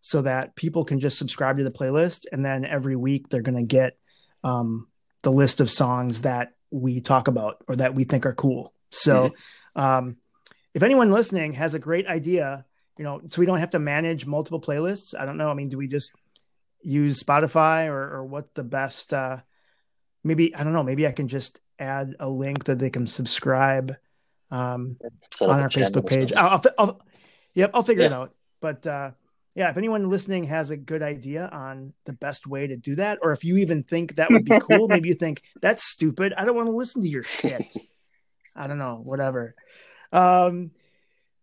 [0.00, 3.58] so that people can just subscribe to the playlist and then every week they're going
[3.58, 3.96] to get
[4.44, 4.88] um
[5.22, 8.72] the list of songs that we talk about or that we think are cool.
[8.90, 9.34] So
[9.76, 10.16] um
[10.74, 12.64] if anyone listening has a great idea,
[12.98, 15.14] you know, so we don't have to manage multiple playlists.
[15.18, 15.50] I don't know.
[15.50, 16.12] I mean, do we just
[16.82, 19.12] use Spotify or, or what the best?
[19.12, 19.38] Uh,
[20.24, 20.82] maybe I don't know.
[20.82, 23.96] Maybe I can just add a link that they can subscribe
[24.50, 24.96] um,
[25.40, 26.32] on our Facebook page.
[26.32, 27.00] I'll, I'll, I'll
[27.54, 28.34] yep, I'll figure it out.
[28.60, 29.12] But uh,
[29.54, 33.18] yeah, if anyone listening has a good idea on the best way to do that,
[33.22, 36.32] or if you even think that would be cool, maybe you think that's stupid.
[36.36, 37.74] I don't want to listen to your shit.
[38.54, 39.54] I don't know, whatever.
[40.12, 40.70] Um,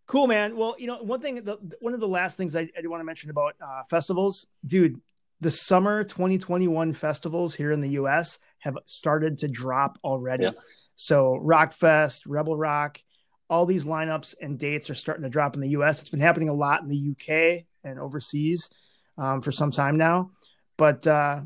[0.08, 0.56] cool, man.
[0.56, 3.02] Well, you know, one thing, the, one of the last things I, I do want
[3.02, 5.00] to mention about uh, festivals, dude,
[5.42, 10.44] the summer 2021 festivals here in the US have started to drop already.
[10.44, 10.52] Yeah.
[10.96, 13.02] So Rockfest, Rebel Rock,
[13.50, 16.02] all these lineups and dates are starting to drop in the US.
[16.02, 18.70] It's been happening a lot in the UK and overseas
[19.18, 20.32] um, for some time now.
[20.78, 21.42] But uh,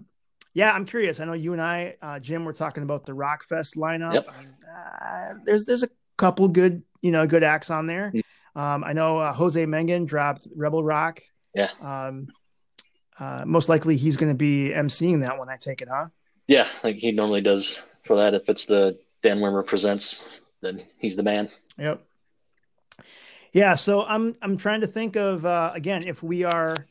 [0.53, 1.19] yeah, I'm curious.
[1.19, 4.13] I know you and I, uh, Jim, were talking about the Rockfest lineup.
[4.13, 4.27] Yep.
[4.27, 8.13] Uh, there's there's a couple good you know good acts on there.
[8.55, 11.21] Um, I know uh, Jose Mangin dropped Rebel Rock.
[11.55, 11.69] Yeah.
[11.81, 12.27] Um,
[13.19, 15.49] uh, most likely he's going to be emceeing that one.
[15.49, 16.07] I take it, huh?
[16.47, 18.33] Yeah, like he normally does for that.
[18.33, 20.25] If it's the Dan Wimmer presents,
[20.61, 21.49] then he's the man.
[21.77, 22.03] Yep.
[23.53, 26.87] Yeah, so I'm I'm trying to think of uh, again if we are,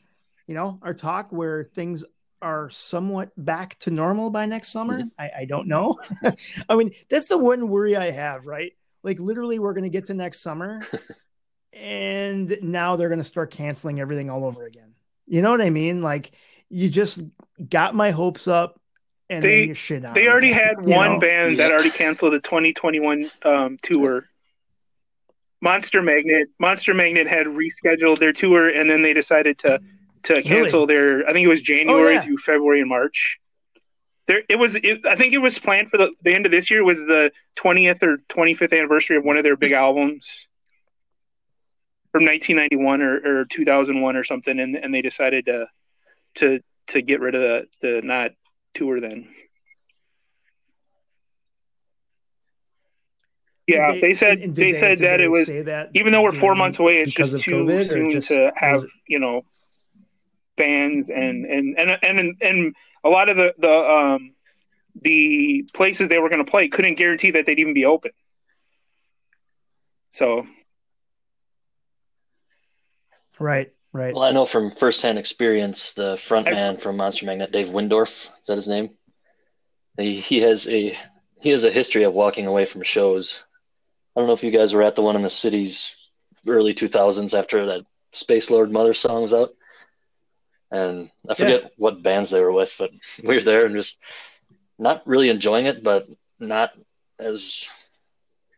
[0.47, 2.03] you know, our talk where things
[2.41, 5.03] are somewhat back to normal by next summer.
[5.17, 5.99] I, I don't know.
[6.69, 8.73] I mean, that's the one worry I have, right?
[9.01, 10.85] Like literally, we're going to get to next summer,
[11.73, 14.92] and now they're going to start canceling everything all over again.
[15.27, 16.01] You know what I mean?
[16.01, 16.31] Like
[16.69, 17.21] you just
[17.69, 18.79] got my hopes up,
[19.29, 20.13] and They- then you shit on.
[20.13, 21.19] They already had you one know?
[21.19, 24.25] band that already canceled the 2021 um, tour.
[25.61, 26.49] Monster Magnet.
[26.59, 29.79] Monster Magnet had rescheduled their tour, and then they decided to
[30.23, 31.27] to cancel their.
[31.27, 32.21] I think it was January Oh, yeah.
[32.21, 33.39] through February and March.
[34.27, 34.75] there it was.
[34.75, 37.31] It, I think it was planned for the, the end of this year was the
[37.57, 40.47] 20th or 25th anniversary of one of their big albums
[42.13, 45.67] from 1991 or, or 2001 or something, and and they decided to
[46.35, 48.31] to to get rid of the the not
[48.75, 49.27] tour then.
[53.65, 56.33] Yeah, Did they, said and they, said that they it was that even though we're
[56.33, 59.43] four months away, it's just too COVID, soon just- to have you know
[60.55, 64.35] bands and and and and and a lot of the the um
[65.01, 68.11] the places they were going to play couldn't guarantee that they'd even be open.
[70.11, 70.45] So
[73.43, 74.13] right, right.
[74.13, 78.47] Well, I know from firsthand experience, the front man from Monster Magnet, Dave Wyndorf, is
[78.47, 78.91] that his name?
[79.97, 80.97] He, he has a
[81.41, 83.43] he has a history of walking away from shows.
[84.15, 85.93] I don't know if you guys were at the one in the cities
[86.47, 89.49] early 2000s after that Space Lord Mother song was out.
[90.71, 92.91] And I forget what bands they were with, but
[93.23, 93.97] we were there and just
[94.79, 96.07] not really enjoying it, but
[96.39, 96.71] not
[97.19, 97.65] as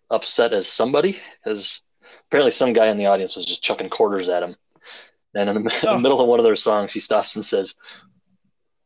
[0.10, 1.82] upset as somebody, because
[2.28, 4.56] apparently some guy in the audience was just chucking quarters at him.
[5.36, 5.96] And in the, Oh.
[5.96, 7.76] the middle of one of their songs, he stops and says,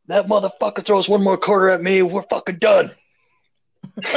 [0.07, 2.91] "That motherfucker throws one more quarter at me, we're fucking done."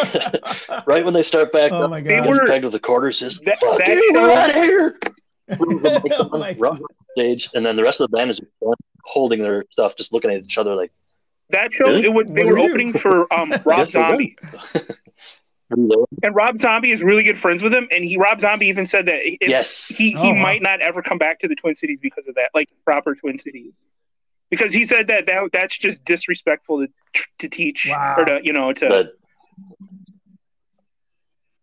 [0.87, 2.09] right when they start back Oh up, my he God.
[2.09, 3.19] gets They were- pegged with the quarters.
[3.19, 4.99] Says, That- "Fuck that you, we're out of here."
[5.61, 8.41] Oh my Run off stage, and then the rest of the band is
[9.05, 10.91] holding their stuff, just looking at each other like,
[11.51, 12.05] that show Really?
[12.05, 12.73] it was they What were do you do?
[12.75, 13.91] opening for um Rob "Guess.
[13.93, 14.37] Zombie.
[15.73, 19.07] And Rob Zombie is really good friends with him, and he Rob Zombie even said
[19.07, 20.43] that if yes, he he Oh, wow.
[20.43, 23.39] might not ever come back to the Twin Cities because of that, like proper Twin
[23.39, 23.85] Cities,
[24.51, 28.15] because he said that, that that's just disrespectful to to teach Wow.
[28.19, 28.89] or to you know to.
[28.89, 29.13] but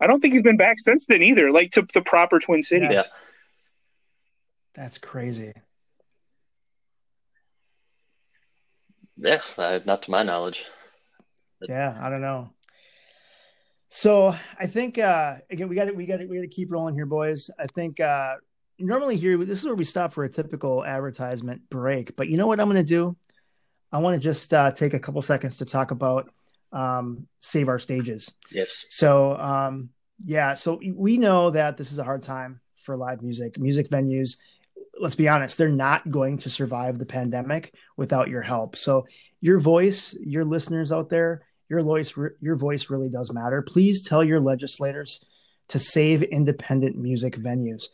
[0.01, 2.89] I don't think he's been back since then either, like to the proper Twin Cities.
[2.91, 3.03] Yeah.
[4.75, 5.53] That's crazy.
[9.17, 10.63] yeah, uh, not to my knowledge.
[11.67, 12.51] Yeah, I don't know.
[13.89, 16.71] So I think uh again we got to we got to we got to keep
[16.71, 17.49] rolling here, boys.
[17.59, 18.35] I think uh
[18.77, 22.47] normally here this is where we stop for a typical advertisement break, but you know
[22.47, 23.17] what I'm going to do?
[23.91, 26.31] I want to just uh, take a couple seconds to talk about
[26.71, 28.31] um, save our stages.
[28.51, 33.23] Yes, So um, yeah, so we know that this is a hard time for live
[33.23, 33.57] music.
[33.57, 34.37] Music venues,
[34.99, 38.75] let's be honest, they're not going to survive the pandemic without your help.
[38.75, 39.07] So
[39.41, 43.61] your voice, your listeners out there, your voice, your voice really does matter.
[43.61, 45.23] Please tell your legislators
[45.69, 47.85] to save independent music venues.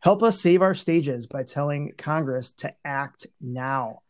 [0.00, 4.00] Help us save our stages by telling Congress to act now.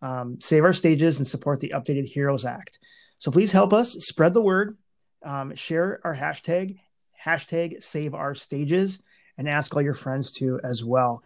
[0.00, 2.78] Um, save our stages and support the updated Heroes Act.
[3.18, 4.76] So please help us spread the word,
[5.24, 6.78] um, share our hashtag,
[7.24, 9.02] hashtag save our stages,
[9.36, 11.22] and ask all your friends to as well.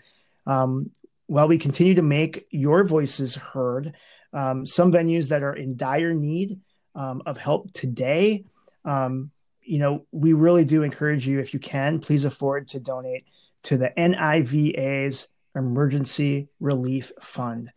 [0.47, 0.91] Um,
[1.27, 3.95] while we continue to make your voices heard,
[4.33, 6.61] um, some venues that are in dire need
[6.97, 8.45] um, of help today,
[8.85, 9.31] um,
[9.63, 13.27] you know, we really do encourage you, if you can, please afford to donate
[13.65, 17.71] to the NIVA's Emergency Relief Fund.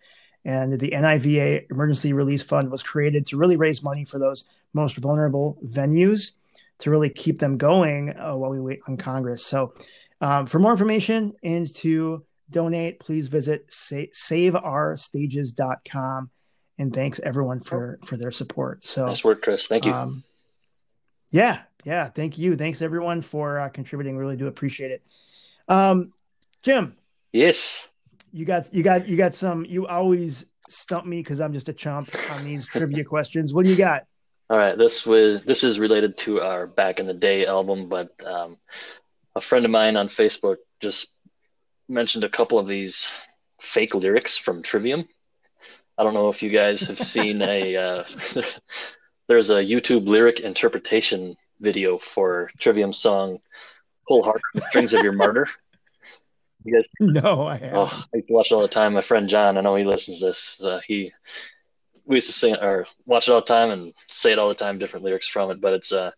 [0.46, 4.96] And the NIVA Emergency Relief Fund was created to really raise money for those most
[4.98, 6.32] vulnerable venues
[6.80, 9.46] to really keep them going uh, while we wait on Congress.
[9.46, 9.74] So,
[10.22, 16.30] um, for more information and to donate, please visit sa- saveourstages.com.
[16.80, 18.84] And thanks everyone for for their support.
[18.84, 19.68] So, nice work, Chris.
[19.68, 19.92] Thank you.
[19.92, 20.24] um,
[21.30, 22.08] yeah, yeah.
[22.08, 22.56] Thank you.
[22.56, 24.18] Thanks everyone for uh, contributing.
[24.18, 25.04] Really do appreciate it.
[25.68, 26.14] Um,
[26.64, 26.96] Jim,
[27.34, 27.86] yes,
[28.32, 29.66] you got you got you got some.
[29.66, 33.54] You always stump me because I'm just a chump on these trivia questions.
[33.54, 34.06] What do you got?
[34.50, 38.10] All right, this was this is related to our Back in the Day album, but
[38.26, 38.58] um,
[39.36, 41.08] a friend of mine on Facebook just
[41.88, 43.08] mentioned a couple of these
[43.62, 45.08] fake lyrics from Trivium.
[46.00, 48.04] I don't know if you guys have seen a uh,
[49.28, 53.40] there's a YouTube lyric interpretation video for Trivium song
[54.08, 55.50] "Pull Hard on the Strings of Your Martyr."
[56.64, 57.76] You guys No, I haven't.
[57.76, 58.94] Oh, I used to watch it all the time.
[58.94, 60.62] My friend John, I know he listens to this.
[60.64, 61.12] Uh, he
[62.06, 64.56] we used to sing or watch it all the time and say it all the
[64.56, 65.60] time, different lyrics from it.
[65.60, 66.12] But it's uh,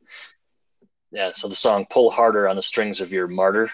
[1.12, 1.32] yeah.
[1.34, 3.72] So the song "Pull Harder on the Strings of Your Martyr."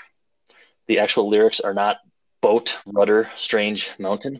[0.88, 1.97] The actual lyrics are not
[2.41, 4.39] "boat, rudder, strange mountain."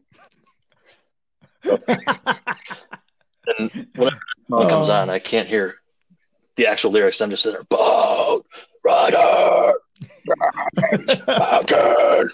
[3.57, 5.76] And whenever the song comes on, I can't hear
[6.57, 7.22] the actual lyrics.
[7.22, 8.45] I'm just sitting there, "Boat,
[8.84, 9.74] rudder,
[11.28, 12.30] mountain."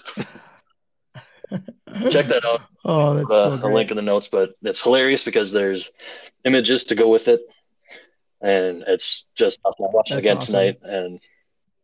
[2.10, 2.62] Check that out.
[2.84, 5.90] oh, that's uh, so a link in the notes, but it's hilarious because there's
[6.44, 7.40] images to go with it,
[8.40, 10.52] and it's just I watched it again awesome.
[10.52, 11.20] tonight, and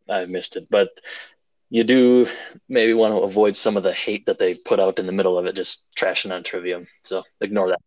[0.08, 0.66] I missed it.
[0.68, 0.88] But
[1.70, 2.26] you do
[2.68, 5.38] maybe want to avoid some of the hate that they put out in the middle
[5.38, 6.86] of it, just trashing on Trivium.
[7.04, 7.80] So ignore that.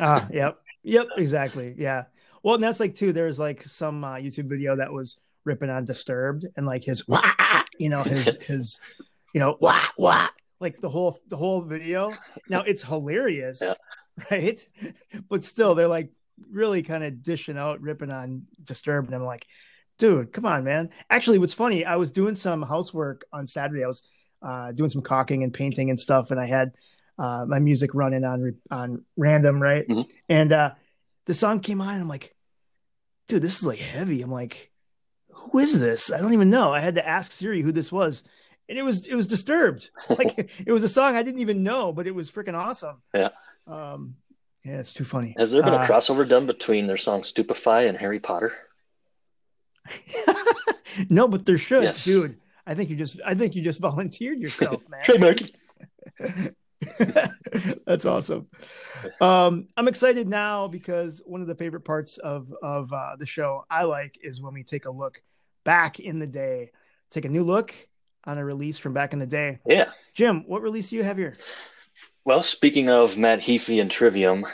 [0.00, 0.58] Ah, yep.
[0.82, 1.74] Yep, exactly.
[1.76, 2.04] Yeah.
[2.42, 3.12] Well, and that's like too.
[3.12, 7.22] There's like some uh, YouTube video that was ripping on Disturbed and like his wah,
[7.78, 8.80] you know, his his,
[9.34, 10.28] you know, wah wah,
[10.60, 12.14] like the whole the whole video.
[12.48, 13.74] Now it's hilarious, Yeah.
[14.30, 14.66] right?
[15.28, 16.10] But still, they're like
[16.50, 19.46] really kind of dishing out, ripping on Disturbed, and I'm like,
[19.98, 20.90] dude, come on, man.
[21.10, 23.84] Actually, what's funny, I was doing some housework on Saturday.
[23.84, 24.02] I was
[24.42, 26.72] uh, doing some caulking and painting and stuff, and I had
[27.18, 29.86] uh, my music running on on random, right?
[29.88, 30.08] Mhm.
[30.28, 30.70] And uh,
[31.26, 31.94] the song came on.
[31.94, 32.34] And I'm like,
[33.26, 34.22] dude, this is like heavy.
[34.22, 34.70] I'm like,
[35.30, 36.12] who is this?
[36.12, 36.70] I don't even know.
[36.70, 38.22] I had to ask Siri who this was,
[38.68, 39.90] and it was it was Disturbed.
[40.08, 43.02] Like it was a song I didn't even know, but it was freaking awesome.
[43.12, 43.30] Yeah.
[43.66, 44.14] Um,
[44.64, 45.34] yeah, it's too funny.
[45.38, 48.52] Has there been a Uh, crossover done between their song "Stupefy" and Harry Potter?
[51.10, 52.04] no, but there should, Yes.
[52.04, 52.38] dude.
[52.66, 55.00] I think you just I think you just volunteered yourself, man.
[55.04, 55.38] Trademark.
[57.86, 58.46] That's awesome.
[59.20, 63.64] Um, I'm excited now because one of the favorite parts of of uh, the show
[63.70, 65.22] I like is when we take a look
[65.64, 66.70] back in the day,
[67.10, 67.74] take a new look
[68.24, 69.58] on a release from back in the day.
[69.66, 69.86] Yeah.
[70.14, 71.36] Jim, what release do you have here?
[72.24, 74.44] Well, speaking of Matt Heafy and Trivium,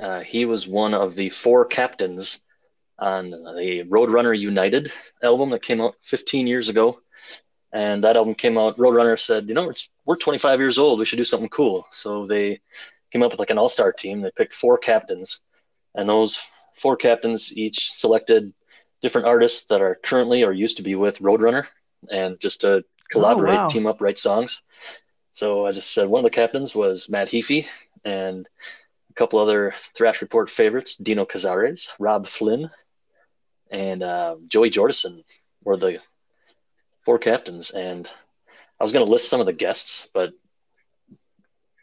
[0.00, 2.38] uh, he was one of the four captains
[2.98, 7.00] on the Roadrunner United album that came out 15 years ago.
[7.72, 8.76] And that album came out.
[8.76, 10.98] Roadrunner said, you know, it's, we're 25 years old.
[10.98, 11.86] We should do something cool.
[11.92, 12.60] So they
[13.12, 14.20] came up with like an all-star team.
[14.20, 15.40] They picked four captains,
[15.94, 16.38] and those
[16.80, 18.52] four captains each selected
[19.02, 21.66] different artists that are currently or used to be with Roadrunner,
[22.10, 23.68] and just to oh, collaborate, wow.
[23.68, 24.60] team up, write songs.
[25.34, 27.66] So as I said, one of the captains was Matt Heafy,
[28.04, 28.48] and
[29.10, 32.70] a couple other Thrash Report favorites, Dino Cazares, Robb Flynn,
[33.72, 35.24] and uh, Joey Jordison
[35.64, 35.98] were the
[37.04, 37.70] four captains.
[37.70, 38.06] And
[38.78, 40.30] I was going to list some of the guests, but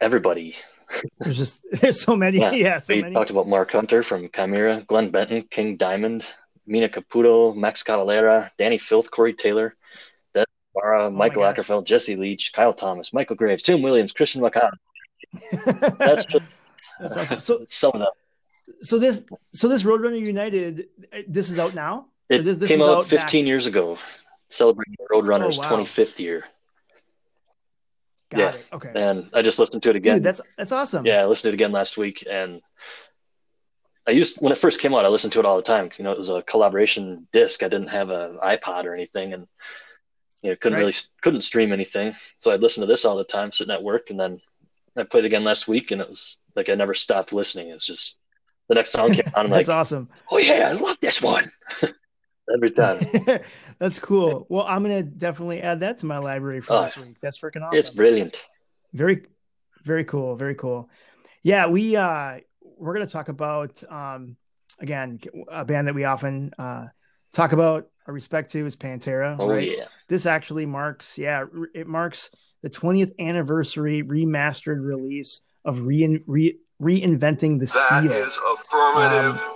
[0.00, 0.54] everybody.
[1.20, 2.38] There's just there's so many.
[2.38, 3.14] Yeah, Yeah, so we many.
[3.14, 6.24] talked about Mark Hunter from Chimaira, Glenn Benton, King Diamond,
[6.66, 9.76] Mina Caputo, Max Cavalera, Dani Filth, Corey Taylor,
[10.34, 11.42] Des Barra, Oh Michael.
[11.42, 14.72] Akerfeldt, Jesse Leach, Kyle Thomas, Michael Graves, Tim Williams, Christian McConnell.
[15.98, 16.44] That's just
[16.98, 17.38] That's awesome.
[17.38, 18.08] So some of them.
[18.82, 20.88] So this so this Roadrunner United,
[21.28, 22.06] this is out now.
[22.28, 23.98] It this- this came out out back- 15 years ago,
[24.48, 25.68] celebrating Roadrunner's Oh, wow.
[25.70, 26.44] 25th year.
[28.30, 28.50] Got Yeah.
[28.54, 28.66] it.
[28.72, 28.92] Okay.
[28.94, 30.16] And I just listened to it again.
[30.16, 31.04] Dude, that's that's awesome.
[31.04, 32.60] Yeah, I listened to it again last week, and
[34.06, 35.04] I used when it first came out.
[35.04, 35.90] I listened to it all the time.
[35.98, 37.62] You know, it was a collaboration disc.
[37.64, 39.48] I didn't have an iPod or anything, and
[40.42, 40.80] you know, couldn't Right.
[40.86, 42.14] really couldn't stream anything.
[42.38, 44.40] So I'd listen to this all the time, sitting at work, and then
[44.96, 47.70] I played again last week, and it was like I never stopped listening.
[47.70, 48.16] It's just
[48.70, 50.08] the next song came on, I'm like, That's awesome.
[50.30, 51.50] oh yeah, I love this one
[52.54, 53.00] every time.
[53.78, 54.46] That's cool.
[54.48, 57.16] Well, I'm gonna definitely add that to my library for Oh, this week.
[57.20, 57.78] That's freaking awesome.
[57.78, 58.36] It's brilliant.
[58.94, 59.24] very,
[59.82, 60.36] very cool.
[60.36, 60.88] Very cool.
[61.42, 64.36] Yeah, we uh we're gonna talk about um
[64.78, 66.86] again a band that we often uh
[67.32, 69.36] talk about or respect to is Pantera.
[69.38, 69.76] Oh right?
[69.76, 71.44] yeah, This actually marks yeah
[71.74, 72.30] it marks
[72.62, 78.12] the 20th anniversary remastered release of rein, re, reinventing the That steel.
[78.12, 79.36] is affirmative.
[79.36, 79.50] Um,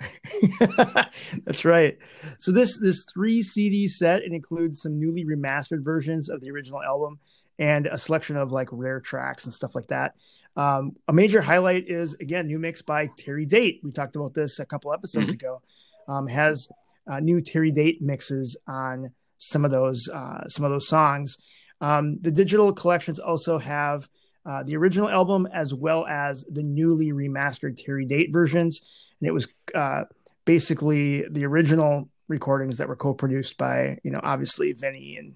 [1.44, 1.98] That's right.
[2.38, 6.82] So this this three CD set it includes some newly remastered versions of the original
[6.82, 7.18] album
[7.58, 10.14] and a selection of like rare tracks and stuff like that.
[10.56, 13.80] Um, a major highlight is again new mix by Terry Date.
[13.82, 15.62] We talked about this a couple episodes ago.
[16.08, 16.68] Um, has
[17.10, 21.38] uh, new Terry Date mixes on some of those uh, some of those songs.
[21.80, 24.08] Um, the digital collections also have
[24.46, 29.32] uh, the original album as well as the newly remastered Terry Date versions, and it
[29.32, 30.04] was uh,
[30.44, 35.34] basically the original recordings that were co-produced by you know obviously Vinny and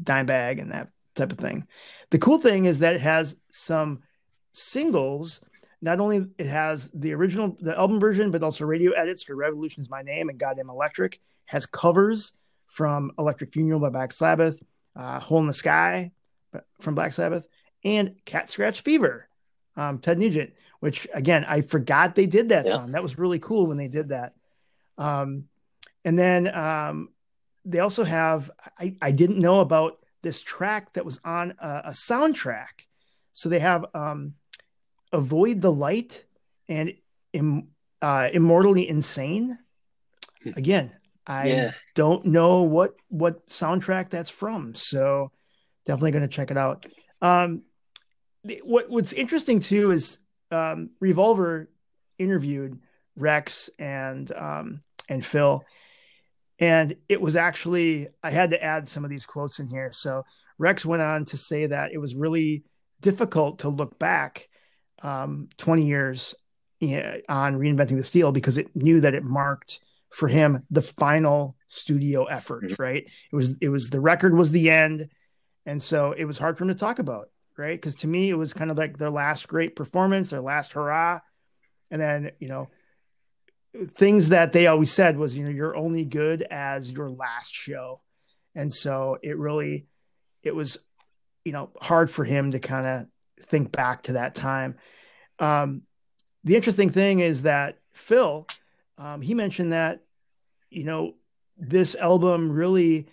[0.00, 1.66] Dimebag and that type of thing.
[2.10, 4.02] The cool thing is that it has some
[4.52, 5.42] singles.
[5.82, 9.90] Not only it has the original the album version, but also radio edits for Revolution's
[9.90, 11.20] My Name and Goddamn Electric.
[11.46, 12.32] Has covers
[12.68, 14.62] from Electric Funeral by Black Sabbath,
[14.96, 16.10] uh, Hole in the Sky
[16.80, 17.46] from Black Sabbath,
[17.84, 19.28] and Cat Scratch Fever,
[19.76, 20.54] um, Ted Nugent.
[20.80, 22.72] Which again, I forgot they did that Yeah.
[22.72, 22.92] song.
[22.92, 24.34] That was really cool when they did that.
[24.98, 25.48] Um,
[26.04, 27.08] and then um,
[27.64, 31.90] they also have I, I didn't know about this track that was on a, a
[31.90, 32.86] soundtrack.
[33.32, 34.34] So they have um,
[35.12, 36.24] Avoid the Light
[36.68, 36.94] and
[37.32, 37.68] Im,
[38.02, 39.58] uh, Immortally Insane.
[40.42, 40.50] Hmm.
[40.56, 40.92] Again,
[41.26, 41.70] I Yeah.
[41.94, 44.74] don't know what what soundtrack that's from.
[44.74, 45.30] So
[45.86, 46.84] definitely going to check it out.
[47.22, 47.62] Um,
[48.62, 50.18] what what's interesting too is
[50.50, 51.70] um, Revolver
[52.18, 52.78] interviewed
[53.16, 55.64] Rex and um, and Phil,
[56.58, 59.90] and it was actually I had to add some of these quotes in here.
[59.92, 60.24] So
[60.58, 62.64] Rex went on to say that it was really
[63.00, 64.48] difficult to look back
[65.02, 66.34] um, 20 years
[66.82, 69.80] on reinventing the steel because it knew that it marked
[70.10, 72.78] for him the final studio effort Mhm.
[72.78, 75.08] right it was it was the record was the end
[75.66, 77.80] and so it was hard for him to talk about right?
[77.80, 81.20] Because to me it was kind of like their last great performance their last hurrah.
[81.90, 82.70] And then you know
[83.88, 88.00] things that they always said was you know you're only good as your last show.
[88.54, 89.86] And so it really
[90.42, 90.78] it was
[91.44, 94.76] you know hard for him to kind of think back to that time.
[95.38, 95.82] Um
[96.44, 98.46] the interesting thing is that phil
[98.98, 100.02] um, he mentioned that
[100.70, 101.14] you know
[101.56, 103.08] this album really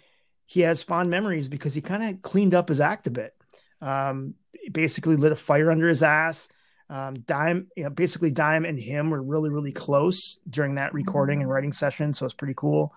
[0.45, 3.33] he has fond memories because he kind of cleaned up his act a bit
[3.81, 4.35] um
[4.71, 6.49] basically lit a fire under his ass
[6.91, 11.39] um, Dime, you know, basically Dime and him were really, really close during that recording
[11.39, 12.13] and writing session.
[12.13, 12.93] So it's pretty cool.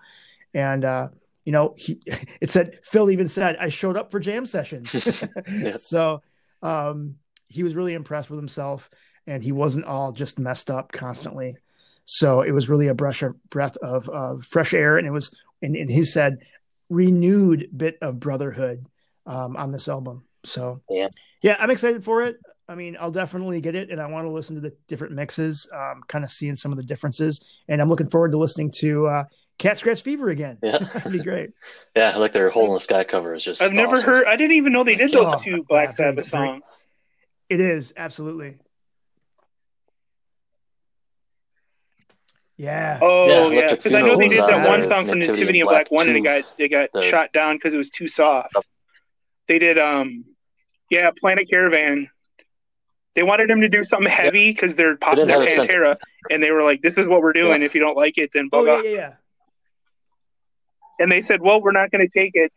[0.53, 1.07] And, uh,
[1.45, 2.01] you know, he,
[2.41, 4.93] it said, Phil even said, I showed up for jam sessions.
[5.47, 5.77] Yeah.
[5.77, 6.21] So,
[6.61, 7.15] um,
[7.47, 8.89] he was really impressed with himself
[9.27, 11.55] and he wasn't all just messed up constantly.
[12.03, 14.97] So it was really a brush of breath of, of fresh air.
[14.97, 16.39] And it was, and, and he said,
[16.89, 18.85] renewed bit of brotherhood,
[19.25, 20.25] um, on this album.
[20.45, 21.09] So Yeah.
[21.41, 22.37] yeah, I'm excited for it.
[22.67, 25.69] I mean, I'll definitely get it, and I want to listen to the different mixes,
[25.71, 27.43] um, kind of seeing some of the differences.
[27.67, 29.23] And I'm looking forward to listening to uh,
[29.59, 30.57] Cat Scratch Fever again.
[30.63, 30.79] Yeah.
[30.93, 31.51] That'd be great.
[31.95, 33.61] Yeah, I like their hole in the sky cover is just.
[33.61, 34.25] I've never heard.
[34.27, 36.61] I didn't even know they did those Oh, two Black yeah, Sabbath songs.
[37.49, 38.57] It is absolutely.
[42.57, 42.99] Yeah.
[43.01, 45.63] Oh Yeah, yeah, because I know they did that one song from Nativity Nativity in
[45.67, 47.89] of Black Black One, and it got they got the- shot down because it was
[47.89, 48.55] too soft.
[49.47, 50.25] They did um,
[50.95, 52.09] yeah, Planet Caravan.
[53.15, 55.67] They wanted him to do something heavy because they're pop, didn't they're have a sense-
[55.67, 55.97] Pantera,
[56.29, 57.61] and they were like, "This is what we're doing.
[57.63, 59.13] If you don't like it, then Oh bug yeah, off." yeah, yeah.
[60.99, 62.51] And they said, "Well, we're not going to take it."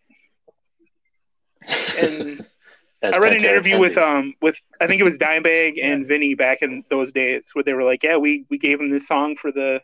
[1.97, 2.47] And
[3.03, 4.19] I read an Pantera interview with intended.
[4.19, 6.09] um with I think it was Dimebag and Yeah.
[6.09, 9.07] Vinny back in those days where they were like, yeah, we we gave them this
[9.07, 9.81] song for the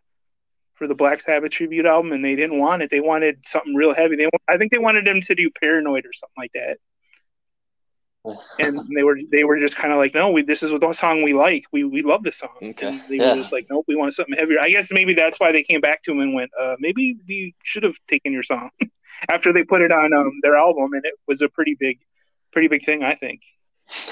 [0.75, 2.91] for the Black Sabbath tribute album and they didn't want it.
[2.91, 4.17] They wanted something real heavy.
[4.17, 6.79] They I think they wanted them to do Paranoid or something like that.
[8.59, 11.23] And they were they were just kind of like, no, we this is the song
[11.23, 11.65] we like.
[11.73, 12.51] We we love this song.
[12.63, 12.87] Okay.
[12.89, 13.35] And they Yeah.
[13.35, 14.59] were just like, nope, we want something heavier.
[14.63, 17.55] I guess maybe that's why they came back to him and went, uh, maybe we
[17.63, 18.71] should have taken your song
[19.29, 21.99] after they put it on um, their album, and it was a pretty big,
[22.53, 23.43] pretty big thing, I think.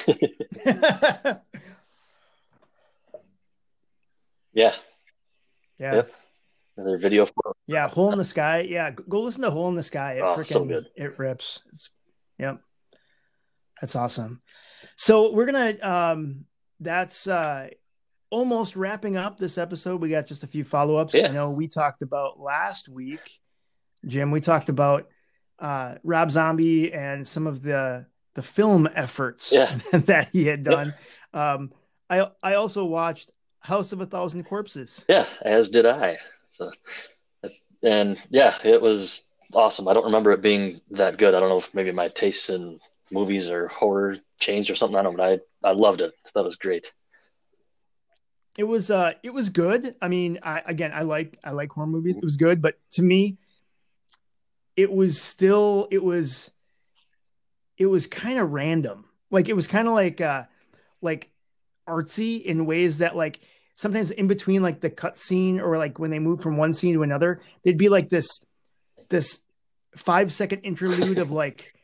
[0.07, 0.15] yeah.
[4.53, 4.75] yeah,
[5.79, 5.95] Yeah.
[5.95, 6.13] Yep.
[6.77, 7.89] another video for Yeah.
[7.89, 8.67] Hole in the Sky.
[8.69, 8.91] Yeah.
[8.91, 10.15] Go go listen to Hole in the Sky.
[10.15, 10.87] It Oh, freaking so good.
[10.97, 11.63] it rips.
[11.73, 11.91] It's,
[12.39, 12.61] yep.
[13.83, 14.41] That's awesome.
[14.97, 16.45] So we're gonna um
[16.81, 17.69] that's uh
[18.31, 20.01] almost wrapping up this episode.
[20.01, 21.13] We got just a few follow-ups.
[21.15, 21.27] Yeah.
[21.29, 23.41] I know we talked about last week,
[24.07, 24.31] Jim.
[24.31, 25.09] We talked about
[25.59, 29.77] uh Rob Zombie and some of the the film efforts Yeah.
[29.93, 30.95] that he had done.
[31.35, 31.73] Um
[32.09, 35.05] I I also watched House of a Thousand Corpses.
[35.09, 36.19] Yeah, as did I.
[36.57, 36.71] So,
[37.83, 39.23] and yeah, it was
[39.53, 39.89] awesome.
[39.89, 41.35] I don't remember it being that good.
[41.35, 42.79] I don't know if maybe my tastes in
[43.13, 44.97] movies or horror changed or something.
[44.97, 46.13] I don't know, but I, I loved it.
[46.27, 46.87] I thought it was great.
[48.59, 51.87] it was uh it was good i mean i again i like i like horror
[51.87, 53.39] movies it was good but to me
[54.77, 56.51] it was still it was
[57.79, 60.45] it was kind of random like it was kind of like uh
[61.01, 61.31] like
[61.89, 63.41] artsy in ways that like
[63.75, 66.93] sometimes in between like the cut scene or like when they move from one scene
[66.93, 68.45] to another they'd be like this
[69.09, 69.41] this
[69.97, 71.75] five second interlude of like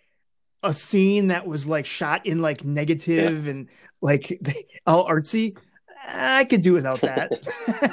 [0.63, 3.69] a scene that was like shot in like negative and
[4.01, 4.41] like
[4.87, 5.57] all artsy
[6.11, 7.31] I could do without that.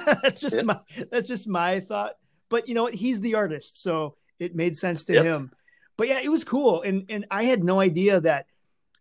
[0.24, 0.62] that's just Yeah.
[0.64, 0.80] my
[1.12, 2.14] that's just my thought.
[2.50, 2.94] But you know what?
[2.96, 5.26] He's the artist, so it made sense to Yep.
[5.26, 5.52] him.
[5.98, 8.46] But yeah, it was cool, and and I had no idea that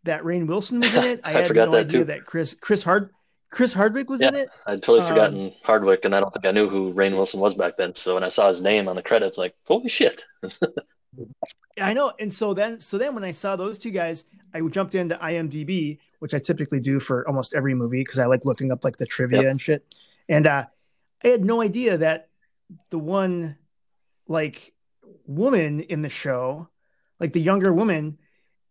[0.05, 1.21] that Rainn Wilson was in it.
[1.25, 2.05] I I had forgot no that idea too.
[2.07, 3.11] that Chris Chris Hard
[3.51, 4.49] Chris Hardwick was in it.
[4.67, 7.55] I'd totally Um, forgotten Hardwick, and I don't think I knew who Rainn Wilson was
[7.55, 7.95] back then.
[7.95, 10.23] So when I saw his name on the credits, like, holy shit!
[11.81, 12.13] I know.
[12.19, 15.99] And so then, so then when I saw those two guys, I jumped into IMDb,
[16.21, 19.07] which I typically do for almost every movie because I like looking up like the
[19.07, 19.51] trivia Yep.
[19.51, 19.95] and shit.
[20.29, 20.67] And uh,
[21.25, 22.29] I had no idea that
[22.91, 23.57] the one
[24.29, 24.73] like
[25.27, 26.69] woman in the show,
[27.21, 28.19] like the younger woman,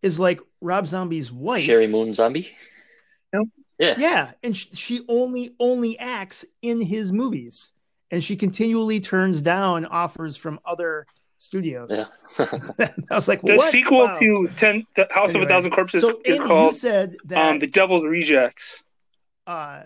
[0.01, 1.67] is like Rob Zombie's wife.
[1.67, 2.49] Sheri Moon Zombie.
[3.33, 3.49] Nope.
[3.79, 3.95] Yeah.
[3.97, 7.73] Yeah, and sh- she only only acts in his movies,
[8.11, 11.07] and she continually turns down offers from other
[11.43, 11.89] studios.
[11.91, 12.05] Yeah.
[13.11, 13.71] I was like, The what?
[13.71, 14.13] sequel Wow.
[14.19, 17.59] to Ten, the House of a Thousand Corpses so is Andy, called said that um,
[17.59, 18.81] The Devil's Rejects,
[19.45, 19.83] uh,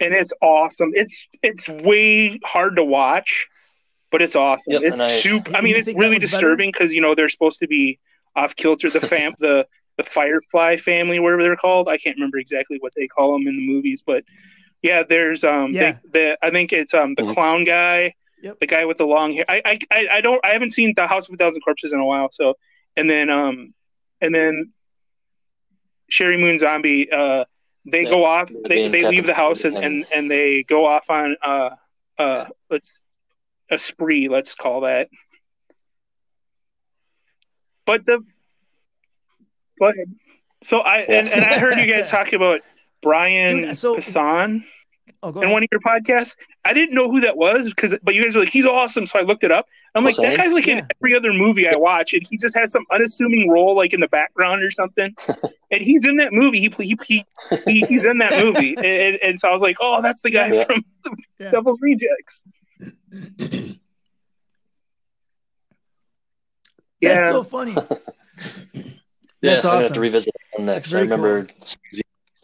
[0.00, 0.90] and it's awesome.
[0.94, 3.46] It's it's way hard to watch,
[4.10, 4.72] but it's awesome.
[4.74, 5.54] Yep, it's and I- super.
[5.56, 7.98] I mean, it's really disturbing because you know they're supposed to be
[8.34, 8.90] off kilter.
[8.90, 9.66] The fam, the
[9.98, 11.88] the Firefly family, whatever they're called.
[11.88, 14.24] I can't remember exactly what they call them in the movies, but
[14.82, 15.98] Yeah, there's um Yeah.
[16.04, 17.34] The, the I think it's um the Mhm.
[17.34, 18.60] clown guy, Yep.
[18.60, 19.44] the guy with the long hair.
[19.48, 21.98] I, I I I don't I haven't seen the House of a Thousand Corpses in
[22.00, 22.28] a while.
[22.30, 22.54] So
[22.96, 23.74] and then um
[24.20, 24.72] and then
[26.10, 27.10] Sheri Moon Zombie.
[27.10, 27.44] Uh,
[27.84, 28.50] they Yeah, go off.
[28.68, 31.70] They they leave the house and, and- and and they go off on uh
[32.18, 33.02] uh let's
[33.70, 34.28] a spree.
[34.28, 35.08] Let's call that.
[37.86, 38.20] But the
[39.78, 39.94] but
[40.66, 42.60] so I and, and I heard you guys talk about
[43.02, 44.64] Brian Dude, so- Posehn
[45.22, 46.36] Oh, in one of your podcasts.
[46.64, 49.06] I didn't know who that was because, but you guys were like, he's awesome.
[49.06, 49.66] So I looked it up.
[49.94, 50.78] I'm like, What's that that guy's like Yeah.
[50.78, 54.00] in every other movie I watch, and he just has some unassuming role like in
[54.00, 55.14] the background or something.
[55.70, 56.60] and he's in that movie.
[56.60, 57.24] He he, he,
[57.66, 60.30] he he's in that movie, and, and, and so I was like, oh, that's the
[60.30, 60.64] guy Yeah.
[60.64, 60.84] from
[61.40, 61.50] Yeah.
[61.50, 62.42] Devil's Rejects.
[67.00, 67.74] That's so funny.
[69.40, 70.88] Yeah, That's I'm gonna have to revisit that one That's next.
[70.88, 71.48] I very remember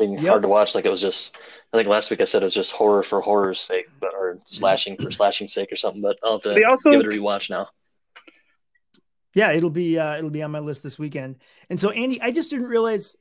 [0.07, 0.31] being Yep.
[0.31, 0.75] hard to watch.
[0.75, 1.37] Like it was just.
[1.73, 4.39] I think last week I said it was just horror for horror's sake, but or
[4.47, 6.03] slashing for slashing sake or something.
[6.03, 7.69] But I'll have to They also give it a rewatch now.
[9.35, 11.37] Yeah, it'll be uh, it'll be on my list this weekend.
[11.69, 13.17] And so, Andy, I just didn't realize.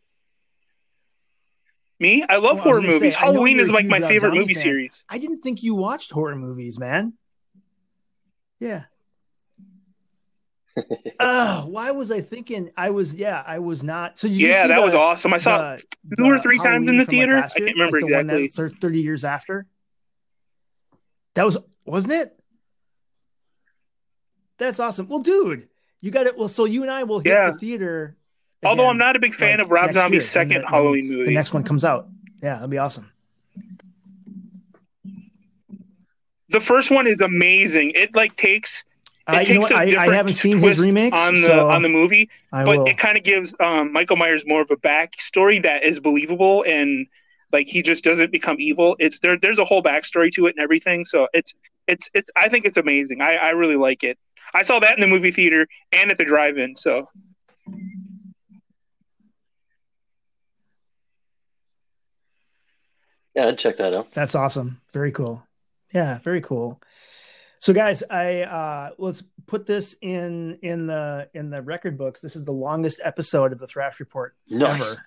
[1.99, 3.15] me, I love I was horror gonna say, movies.
[3.15, 4.63] Halloween is like my favorite movie fan.
[4.63, 5.03] series.
[5.09, 7.13] I didn't think you watched horror movies, man.
[8.59, 8.83] Yeah.
[11.19, 12.71] Oh, why was I thinking?
[12.75, 14.17] I was yeah, I was not.
[14.19, 15.33] So you Yeah, that the- was awesome.
[15.33, 15.77] I saw
[16.07, 17.35] the- two or three times in the theater.
[17.35, 18.47] last I can't remember like the one exactly.
[18.47, 19.67] that thir- thirty years after.
[21.35, 22.39] That was wasn't it?
[24.57, 25.07] That's awesome.
[25.07, 25.69] Well, dude,
[26.01, 26.37] you got it.
[26.37, 27.51] Well, so you and I will hit Yeah.
[27.51, 28.15] the theater.
[28.65, 31.25] Although I'm not a big fan like, of Rob Zombie's second the- Halloween movie.
[31.25, 32.07] The next one comes out.
[32.41, 33.11] Yeah, that'd be awesome.
[36.49, 37.91] The first one is amazing.
[37.95, 38.85] It like takes
[39.25, 39.71] I, you know what?
[39.71, 42.29] a I, I different haven't seen his twist remakes on the so on the movie,
[42.51, 42.87] I but will.
[42.87, 47.07] it kind of gives um, Michael Myers more of a backstory that is believable and
[47.53, 48.95] like he just doesn't become evil.
[48.99, 49.37] It's there.
[49.37, 51.05] There's a whole backstory to it and everything.
[51.05, 51.53] So it's
[51.87, 52.29] it's it's.
[52.35, 53.21] I think it's amazing.
[53.21, 54.17] I I really like it.
[54.53, 56.75] I saw that in the movie theater and at the drive-in.
[56.75, 57.07] So
[63.35, 64.11] Yeah, I'd check that out.
[64.13, 64.81] That's awesome.
[64.91, 65.43] Very cool.
[65.91, 66.79] Yeah, very cool.
[67.63, 72.19] So guys, I uh let's put this in in the in the record books.
[72.19, 74.97] This is the longest episode of the Thrash Report Nice.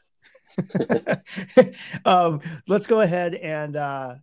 [0.56, 1.22] ever.
[2.06, 4.14] um let's go ahead and uh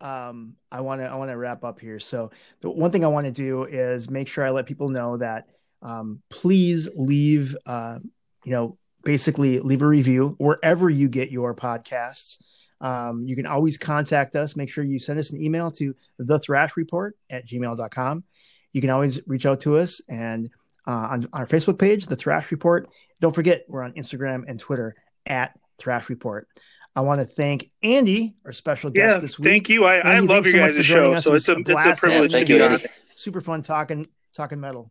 [0.00, 1.98] um I want to I want to wrap up here.
[1.98, 2.30] So
[2.60, 5.48] the one thing I want to do is make sure I let people know that
[5.82, 7.98] um please leave uh
[8.44, 12.38] you know basically leave a review wherever you get your podcasts.
[12.82, 14.56] Um, you can always contact us.
[14.56, 18.24] Make sure you send us an email to the thrash report at gmail.com.
[18.72, 20.50] You can always reach out to us and
[20.86, 22.88] uh, on, on our Facebook page, the thrash report.
[23.20, 26.48] Don't forget, we're on Instagram and Twitter at thrash report.
[26.94, 29.48] I want to thank Andy, our special guest yeah, this week.
[29.48, 29.84] thank you.
[29.84, 31.12] I, I love you so guys' for show.
[31.14, 31.24] us.
[31.24, 32.72] So It it's a was a it's a privilege Yeah, to thank you, be on.
[32.72, 32.86] Andy.
[33.14, 34.90] Super fun talking talking metal.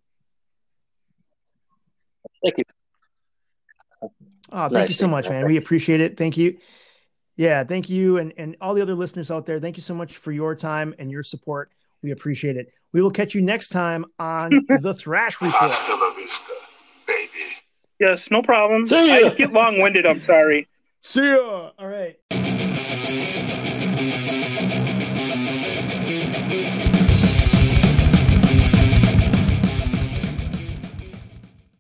[2.44, 2.64] Thank you.
[4.02, 4.10] Oh,
[4.64, 5.46] thank Nice, you so much, man.
[5.46, 6.18] We appreciate it.
[6.18, 6.58] Thank you.
[7.36, 8.18] Yeah, thank you.
[8.18, 10.94] And, and all the other listeners out there, thank you so much for your time
[11.00, 11.72] and your support.
[12.02, 12.72] We appreciate it.
[12.94, 15.72] We will catch you next time on the Thrash Report.
[15.72, 16.54] Hasta la vista,
[17.08, 17.30] baby.
[18.00, 18.90] Yes, no problem.
[18.90, 19.28] See ya.
[19.28, 20.06] I get long-winded.
[20.06, 20.68] I'm sorry.
[21.02, 21.72] See ya.